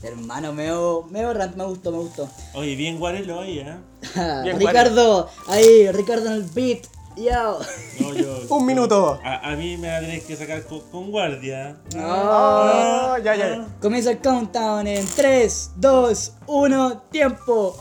[0.04, 2.30] Hermano, meo, meo rant, me gustó, me gustó.
[2.56, 3.78] Oye, bien guarelo ahí, ¿eh?
[4.44, 6.86] Bien, Ricardo, ahí, Ricardo en el beat.
[7.16, 7.60] Yo.
[8.00, 9.20] No, yo, Un yo- minuto.
[9.24, 11.78] A, a mí me va a tener que sacar con, con guardia.
[11.96, 13.68] Ah, ya, ya.
[13.82, 17.76] Comienza el countdown en 3, 2, 1, tiempo.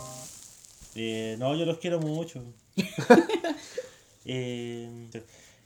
[0.94, 2.42] Eh, no, yo los quiero mucho.
[4.24, 5.10] Eh,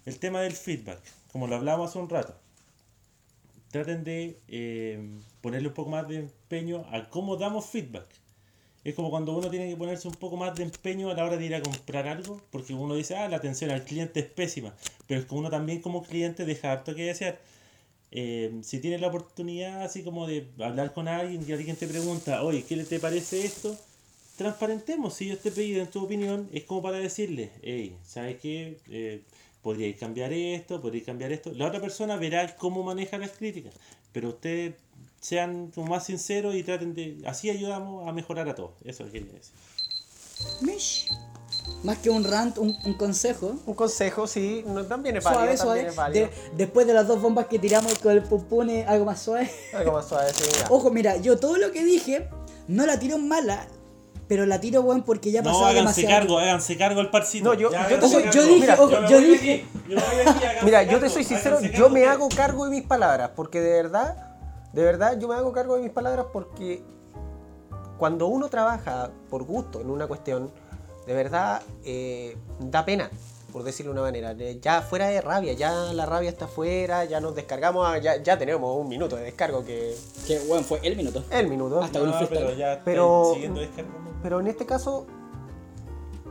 [0.07, 0.99] el tema del feedback,
[1.31, 2.35] como lo hablamos hace un rato,
[3.71, 4.99] traten de eh,
[5.43, 8.07] ponerle un poco más de empeño a cómo damos feedback.
[8.87, 11.37] Es como cuando uno tiene que ponerse un poco más de empeño a la hora
[11.37, 14.77] de ir a comprar algo, porque uno dice, ah, la atención al cliente es pésima,
[15.09, 17.41] pero es que uno también como cliente deja harto que desear.
[18.13, 22.45] Eh, si tienes la oportunidad así como de hablar con alguien y alguien te pregunta,
[22.45, 23.77] oye, ¿qué te parece esto?
[24.37, 28.79] Transparentemos, si yo te pedido en tu opinión, es como para decirle, hey, ¿sabes qué?
[28.89, 29.23] Eh,
[29.63, 31.53] podríais cambiar esto, podríais cambiar esto.
[31.55, 33.75] La otra persona verá cómo maneja las críticas,
[34.13, 34.75] pero ustedes
[35.27, 38.73] sean como más sinceros y traten de, así ayudamos a mejorar a todos.
[38.85, 39.55] Eso quería decir.
[40.61, 41.09] Mish.
[41.83, 43.57] Más que un rant, un, un consejo.
[43.67, 45.89] Un consejo, sí, no, también es válido, Suave, también suave.
[45.89, 46.27] es válido.
[46.27, 49.51] De- después de las dos bombas que tiramos con el pupune, algo más suave.
[49.75, 50.67] Algo más suave, sí, ya.
[50.71, 52.29] Ojo, mira, yo todo lo que dije,
[52.69, 53.67] no la tiro en mala,
[54.29, 56.15] pero la tiro, weón, porque ya ha No, háganse demasiado.
[56.21, 57.45] cargo, háganse cargo el parcito.
[57.47, 58.37] No, yo- Ya, yo te háganse soy- cargo.
[58.39, 61.61] yo dije, Mira, ojo, yo dije- aquí, yo aquí, Mira, yo te cargo, soy sincero,
[61.61, 64.26] yo cargo me hago cargo de mis palabras, porque de verdad,
[64.77, 66.83] de verdad, yo me hago cargo de mis palabras porque
[67.99, 70.51] cuando uno trabaja por gusto en una cuestión,
[71.07, 73.11] de verdad eh, da pena,
[73.53, 74.33] por decirlo de una manera.
[74.61, 78.37] Ya fuera de rabia, ya la rabia está afuera, ya nos descargamos, a- ya, ya
[78.39, 81.25] tenemos un minuto de descargo que Que, weón, fue el minuto.
[81.31, 81.81] el minuto.
[81.81, 82.45] Hasta un No, freestyle.
[82.45, 84.11] pero ya Pero- estoy siguiendo descargando.
[84.23, 85.07] Pero en este caso,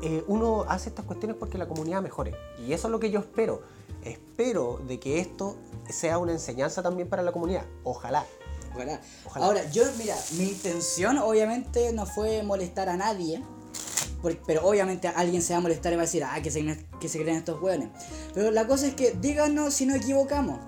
[0.03, 2.35] eh, uno hace estas cuestiones porque la comunidad mejore.
[2.67, 3.61] Y eso es lo que yo espero.
[4.05, 5.57] Espero de que esto
[5.89, 7.65] sea una enseñanza también para la comunidad.
[7.83, 8.25] Ojalá.
[8.73, 9.01] Ojalá.
[9.25, 9.45] Ojalá.
[9.45, 13.43] Ahora, yo, mira, mi intención obviamente no fue molestar a nadie.
[14.47, 16.63] Pero obviamente alguien se va a molestar y va a decir, ah, que se,
[16.99, 17.89] que se creen estos hueones.
[18.33, 20.59] Pero la cosa es que díganos si nos equivocamos.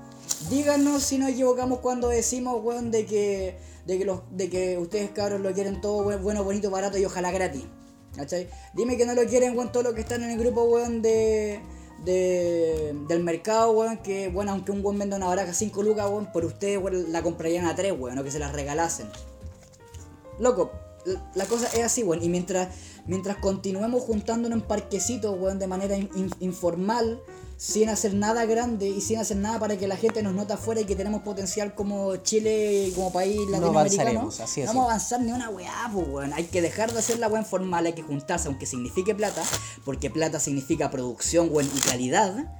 [0.49, 5.09] Díganos si nos equivocamos cuando decimos, weón, de que, de que, los, de que ustedes
[5.09, 7.63] cabros lo quieren todo buen- bueno, bonito, barato y ojalá gratis.
[8.15, 8.47] ¿Cachai?
[8.75, 11.59] Dime que no lo quieren, weón, todos los que están en el grupo, weón, de,
[12.03, 16.31] de, del mercado, weón, que, bueno, aunque un weón venda una baraja 5 lucas, weón,
[16.31, 19.07] por ustedes, weón, la comprarían a 3, weón, o que se las regalasen.
[20.39, 20.71] Loco,
[21.35, 22.23] la- cosa es así, weón.
[22.23, 22.69] Y mientras,
[23.05, 27.19] mientras continuemos juntándonos en parquecitos, weón, de manera in- in- informal,
[27.57, 30.79] sin hacer nada grande y sin hacer nada para que la gente nos note afuera
[30.79, 34.93] y que tenemos potencial como Chile como país latinoamericano, avanzaremos, así es, no vamos a
[34.93, 36.33] avanzar ni una weá, pues, weón.
[36.33, 39.43] Hay que dejar de hacer la weá informal, hay que juntarse, aunque signifique plata,
[39.83, 42.53] porque plata significa producción, weón, y calidad.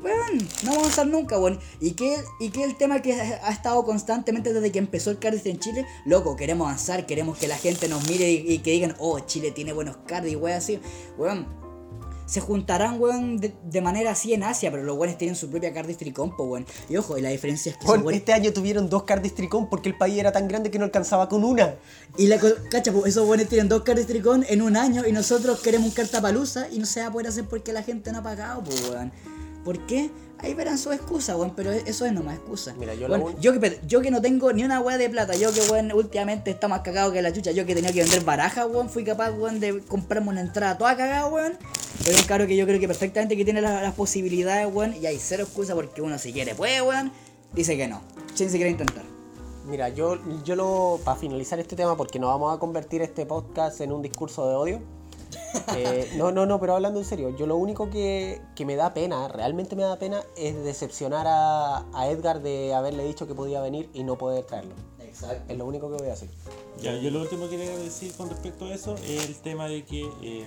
[0.00, 1.58] Weón, no vamos a avanzar nunca, weón.
[1.80, 5.50] ¿Y qué, ¿Y qué el tema que ha estado constantemente desde que empezó el cardistry
[5.50, 5.86] en Chile?
[6.04, 9.50] Loco, queremos avanzar, queremos que la gente nos mire y, y que digan, oh, Chile
[9.50, 10.78] tiene buenos cards y weón así.
[11.18, 11.63] Weón,
[12.26, 15.72] se juntarán, weón, de, de manera así en Asia, pero los weones tienen su propia
[15.74, 16.64] cardistry compo, weón.
[16.88, 19.88] Y ojo, y la diferencia es que Bueno, weones- este año tuvieron dos Cardistricón porque
[19.90, 21.74] el país era tan grande que no alcanzaba con una.
[22.16, 22.38] Y la
[22.70, 26.68] cacha, pues, esos buenos tienen dos cardistricón en un año y nosotros queremos un cartapalusa
[26.70, 29.12] y no se va a poder hacer porque la gente no ha pagado, pues, weón.
[29.64, 30.10] ¿Por qué?
[30.38, 32.74] Ahí verán su excusa, weón, pero eso es nomás excusa.
[32.78, 35.08] Mira, yo la Weón, un- yo, que, yo que no tengo ni una weá de
[35.08, 38.00] plata, yo que, weón, últimamente está más cagado que la chucha, yo que tenía que
[38.02, 41.54] vender barajas, weón, fui capaz, weón, de comprarme una entrada toda cagada, weón.
[42.04, 45.06] Pero un caro que yo creo que perfectamente que tiene las, las posibilidades, weón, y
[45.06, 47.10] hay cero excusa porque uno si quiere puede, weón,
[47.54, 48.02] dice que no.
[48.36, 49.04] ¿Quién se quiere intentar?
[49.66, 51.00] Mira, yo, yo lo.
[51.04, 54.54] Para finalizar este tema, porque no vamos a convertir este podcast en un discurso de
[54.56, 54.80] odio.
[55.76, 58.94] eh, no, no, no, pero hablando en serio, yo lo único que, que me da
[58.94, 63.60] pena, realmente me da pena, es decepcionar a, a Edgar de haberle dicho que podía
[63.60, 64.74] venir y no poder traerlo.
[65.00, 65.52] Exacto.
[65.52, 66.28] Es lo único que voy a hacer.
[66.82, 69.84] Ya, yo lo último que quería decir con respecto a eso es el tema de
[69.84, 70.44] que, eh,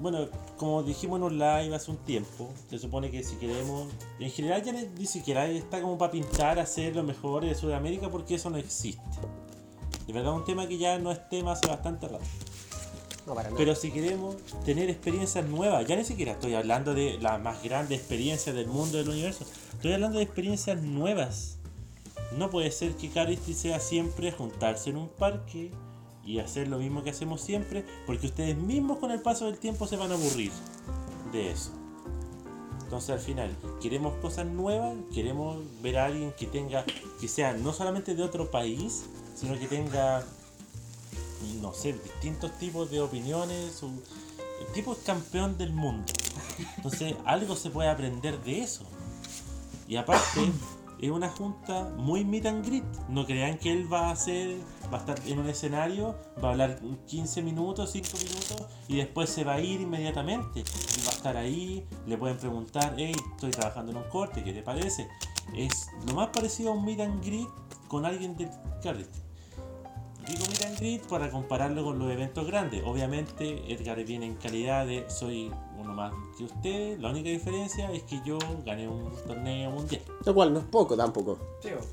[0.00, 3.88] bueno, como dijimos en un live hace un tiempo, se supone que si queremos,
[4.18, 8.08] en general ya ni ni siquiera está como para pintar, hacer lo mejor de Sudamérica
[8.08, 9.02] porque eso no existe.
[10.06, 12.24] De verdad, un tema que ya no es tema hace bastante rato.
[13.26, 13.50] No, para.
[13.50, 17.94] Pero si queremos tener experiencias nuevas, ya ni siquiera estoy hablando de la más grande
[17.94, 21.58] experiencia del mundo del universo, estoy hablando de experiencias nuevas.
[22.36, 25.70] No puede ser que Caristi sea siempre juntarse en un parque
[26.24, 29.86] y hacer lo mismo que hacemos siempre, porque ustedes mismos con el paso del tiempo
[29.86, 30.52] se van a aburrir
[31.32, 31.81] de eso.
[32.92, 36.84] Entonces al final, queremos cosas nuevas, queremos ver a alguien que tenga,
[37.18, 40.22] que sea no solamente de otro país, sino que tenga
[41.62, 43.82] no sé, distintos tipos de opiniones.
[43.82, 44.02] un-
[44.60, 46.04] el tipo es campeón del mundo.
[46.76, 48.84] Entonces, algo se puede aprender de eso.
[49.88, 50.52] Y aparte,
[51.00, 52.84] es una junta muy meet and greet.
[53.08, 54.58] No crean que él va a hacer,
[54.92, 59.30] va a estar en un escenario, va a hablar 15 minutos, 5 minutos y después
[59.30, 60.62] se va a ir inmediatamente.
[61.06, 64.62] Va a estar ahí, le pueden preguntar, hey, estoy trabajando en un corte, ¿qué te
[64.62, 65.08] parece?
[65.56, 67.48] Es lo más parecido a un meet and greet
[67.88, 68.50] con alguien del
[68.82, 69.22] Cardistry.
[70.26, 72.82] Digo meet and greet para compararlo con los eventos grandes.
[72.84, 75.50] Obviamente Edgar viene en calidad de soy
[75.82, 76.98] uno más que usted.
[76.98, 80.02] La única diferencia es que yo gané un torneo mundial.
[80.24, 81.38] Lo cual no es poco tampoco.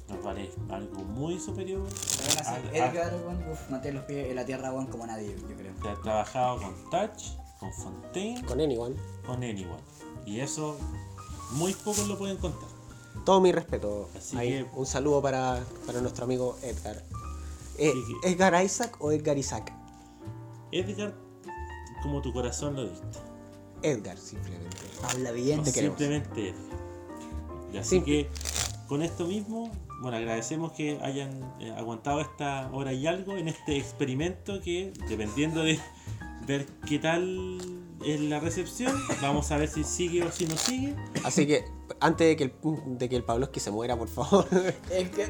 [0.08, 1.82] Nos vale algo muy superior.
[1.82, 3.14] Bueno, Edgar,
[3.52, 5.74] uf, mantiene los pies en la tierra, como nadie, yo creo.
[5.82, 7.24] Te has trabajado con Touch,
[7.60, 8.96] con Fontaine, Con anyone.
[9.26, 9.82] con Anyone.
[10.26, 10.78] Y eso
[11.52, 12.70] muy pocos lo pueden contar.
[13.26, 14.10] Todo mi respeto.
[14.16, 17.04] Así Ahí, que- Un saludo para, para nuestro amigo Edgar.
[17.78, 19.74] Eh, que- ¿Edgar Isaac o Edgar Isaac?
[20.72, 21.14] Edgar,
[22.04, 23.20] como tu corazón lo diste.
[23.84, 24.78] Edgar, simplemente.
[25.04, 25.64] Habla bien.
[25.64, 25.98] Te queremos.
[25.98, 26.80] simplemente Edgar.
[27.74, 28.24] Y así Simple.
[28.28, 28.30] que
[28.88, 33.78] con esto mismo, bueno, agradecemos que hayan eh, aguantado esta hora y algo en este
[33.78, 35.80] experimento que, dependiendo de
[36.48, 37.60] ver qué tal
[38.04, 40.96] es la recepción, vamos a ver si sigue o si no sigue.
[41.24, 41.66] Así que,
[42.00, 42.54] antes de que el,
[42.98, 44.48] de que el Pabloski se muera, por favor.
[44.90, 45.28] Es que.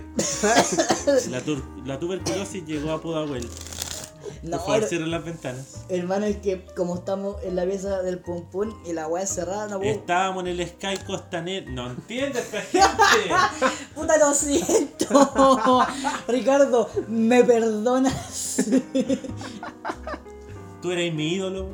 [1.30, 3.50] La, tur- la tuberculosis llegó a Pudahuel.
[4.42, 5.86] Por No, favor, her- cierren las ventanas.
[5.90, 9.30] hermano, es que como estamos en la pieza del pum pum y la weá es
[9.30, 9.92] cerrada, no puedo.
[9.92, 11.70] Estábamos en el Sky Costanera.
[11.72, 12.88] No entiendes, pe, gente.
[13.96, 15.86] Puta, lo siento.
[16.28, 18.58] Ricardo, ¿me perdonas?
[20.82, 21.68] Tú eres mi ídolo.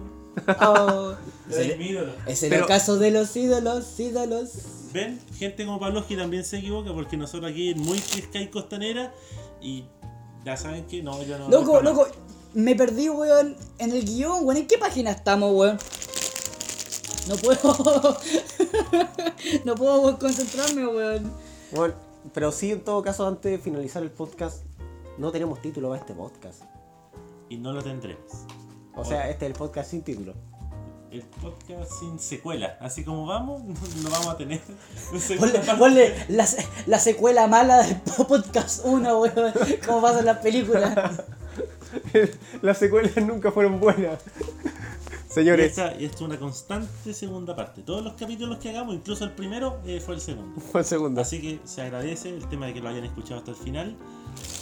[0.59, 1.13] Oh.
[1.51, 2.11] Eres mi ídolo.
[2.25, 4.49] Es el Pero- caso de los ídolos, ídolos.
[4.93, 9.13] Ven, gente como Pavlovsky también se equivoca porque nosotros aquí en muy Sky Costanera
[9.61, 9.85] y
[10.45, 11.49] ya saben que no, yo no.
[11.49, 12.07] Loco, loco,
[12.55, 14.57] me perdí, weón, en el guion, weón.
[14.57, 15.77] ¿En qué página estamos, weón?
[17.27, 17.59] No puedo.
[19.65, 21.31] no puedo weón, concentrarme, weón.
[21.71, 21.93] Bueno,
[22.33, 24.63] pero sí, en todo caso, antes de finalizar el podcast,
[25.17, 26.61] no tenemos título para este podcast.
[27.49, 28.31] Y no lo tendremos.
[28.95, 30.33] O sea, este es el podcast sin título.
[31.11, 32.77] El podcast sin secuela.
[32.79, 34.61] Así como vamos, no, no vamos a tener
[35.37, 36.47] Ponle, ponle la,
[36.87, 39.53] la secuela mala del podcast 1, weón.
[39.85, 41.21] Como pasa en las películas.
[42.61, 44.19] Las secuelas nunca fueron buenas.
[45.27, 47.81] Y Señores, esta, y esta es una constante segunda parte.
[47.81, 50.61] Todos los capítulos que hagamos, incluso el primero, eh, fue el segundo.
[50.61, 51.19] fue el segundo.
[51.19, 53.97] Así que se agradece el tema de que lo hayan escuchado hasta el final.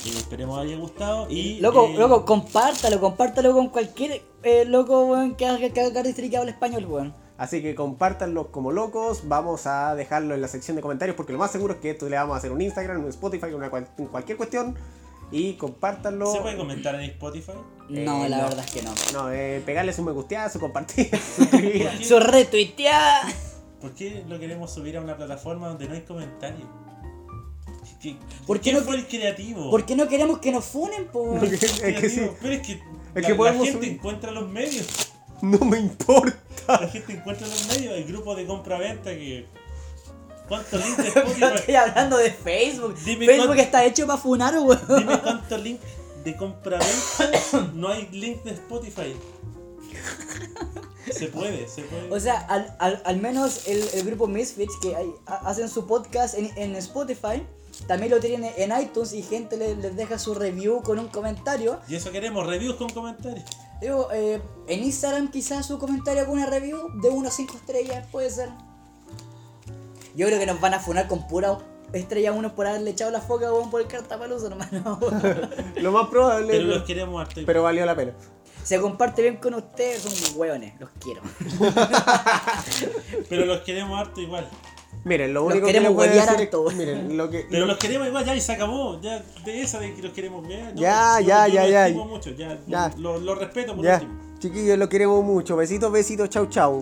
[0.06, 1.28] Eh, esperemos haya gustado.
[1.30, 6.38] Y, Loco, eh, loco, compártalo, compártalo con cualquier eh, loco, weón, que haga que que
[6.38, 7.14] hable español, weón.
[7.38, 9.28] Así que compártanlo como locos.
[9.28, 12.10] Vamos a dejarlo en la sección de comentarios porque lo más seguro es que esto
[12.10, 14.76] le vamos a hacer un Instagram, un Spotify, una cual- cualquier cuestión.
[15.34, 16.32] Y compártanlo.
[16.32, 17.52] ¿Se puede comentar en Spotify?
[17.90, 18.44] No, Eh, la no.
[18.44, 18.94] verdad es que no.
[19.14, 21.88] No, eh, pegarles un me gusteazo, compartir, suscribir.
[21.90, 22.04] ¿Por?
[22.06, 23.24] Su retuiteada.
[23.82, 26.70] ¿Por qué lo queremos subir a una plataforma donde no hay comentarios?
[28.02, 28.16] ¿Qué-
[28.46, 29.70] ¿Por qué ¿Quién no- fue el creativo?
[29.72, 31.22] ¿Por qué no queremos que nos funen, po?
[31.24, 31.40] weón?
[31.40, 32.10] Porque- es que Creativo.
[32.10, 32.80] sí, Pero es que,
[33.16, 33.92] la, que la podemos gente subir.
[33.98, 34.88] encuentra los medios.
[35.42, 36.38] no me importa.
[36.82, 37.94] La gente encuentra los medios.
[37.94, 39.46] Hay grupos de compra-venta que.
[40.48, 41.46] ¿Cuántos links de Spotify?
[41.56, 42.96] estoy hablando de Facebook.
[43.06, 44.80] Dime Facebook cuánto- está hecho para funar, weón.
[45.00, 45.84] Dime cuántos links
[46.24, 49.16] de compra-venta no hay link de Spotify.
[51.12, 52.12] Se puede, se puede.
[52.12, 55.86] O sea, al, al, al menos el, el grupo Misfits que hay- ha- hacen su
[55.86, 57.46] podcast en, en Spotify,
[57.88, 61.80] también lo tienen en iTunes y gente le- les deja su review con un comentario.
[61.88, 63.46] y eso queremos, reviews con comentarios.
[63.82, 68.08] Digo, eh, en Instagram quizás su comentario con una review de 1 a 5 estrellas,
[68.12, 68.50] puede ser.
[70.16, 71.58] Yo creo que nos van a funar con pura
[71.92, 75.00] estrella 1 por haberle echado la foca weón, por el cartapaluso, hermano.
[75.76, 76.48] Lo más probable.
[76.48, 77.42] Pero Pero, los queremos harto.
[77.46, 78.14] pero valió la pena.
[78.64, 81.22] Se comparte bien con ustedes, son hueones, los quiero.
[83.30, 84.48] Pero los queremos harto igual.
[85.04, 86.70] Miren, lo Los único que queremos les voy a decir harto.
[86.70, 89.02] es, miren, lo que Pero los queremos igual, ya y se acabó.
[89.02, 90.74] Ya de esa de que los queremos ver.
[90.76, 91.96] Ya, yo- ya, yo ya, ya.
[92.06, 92.58] mucho, ya.
[92.68, 92.92] Ya.
[92.98, 94.14] Lo, lo respeto por ya, último.
[94.40, 95.58] chiquillos, lo queremos mucho.
[95.58, 96.82] Besitos, besitos, chau, chau.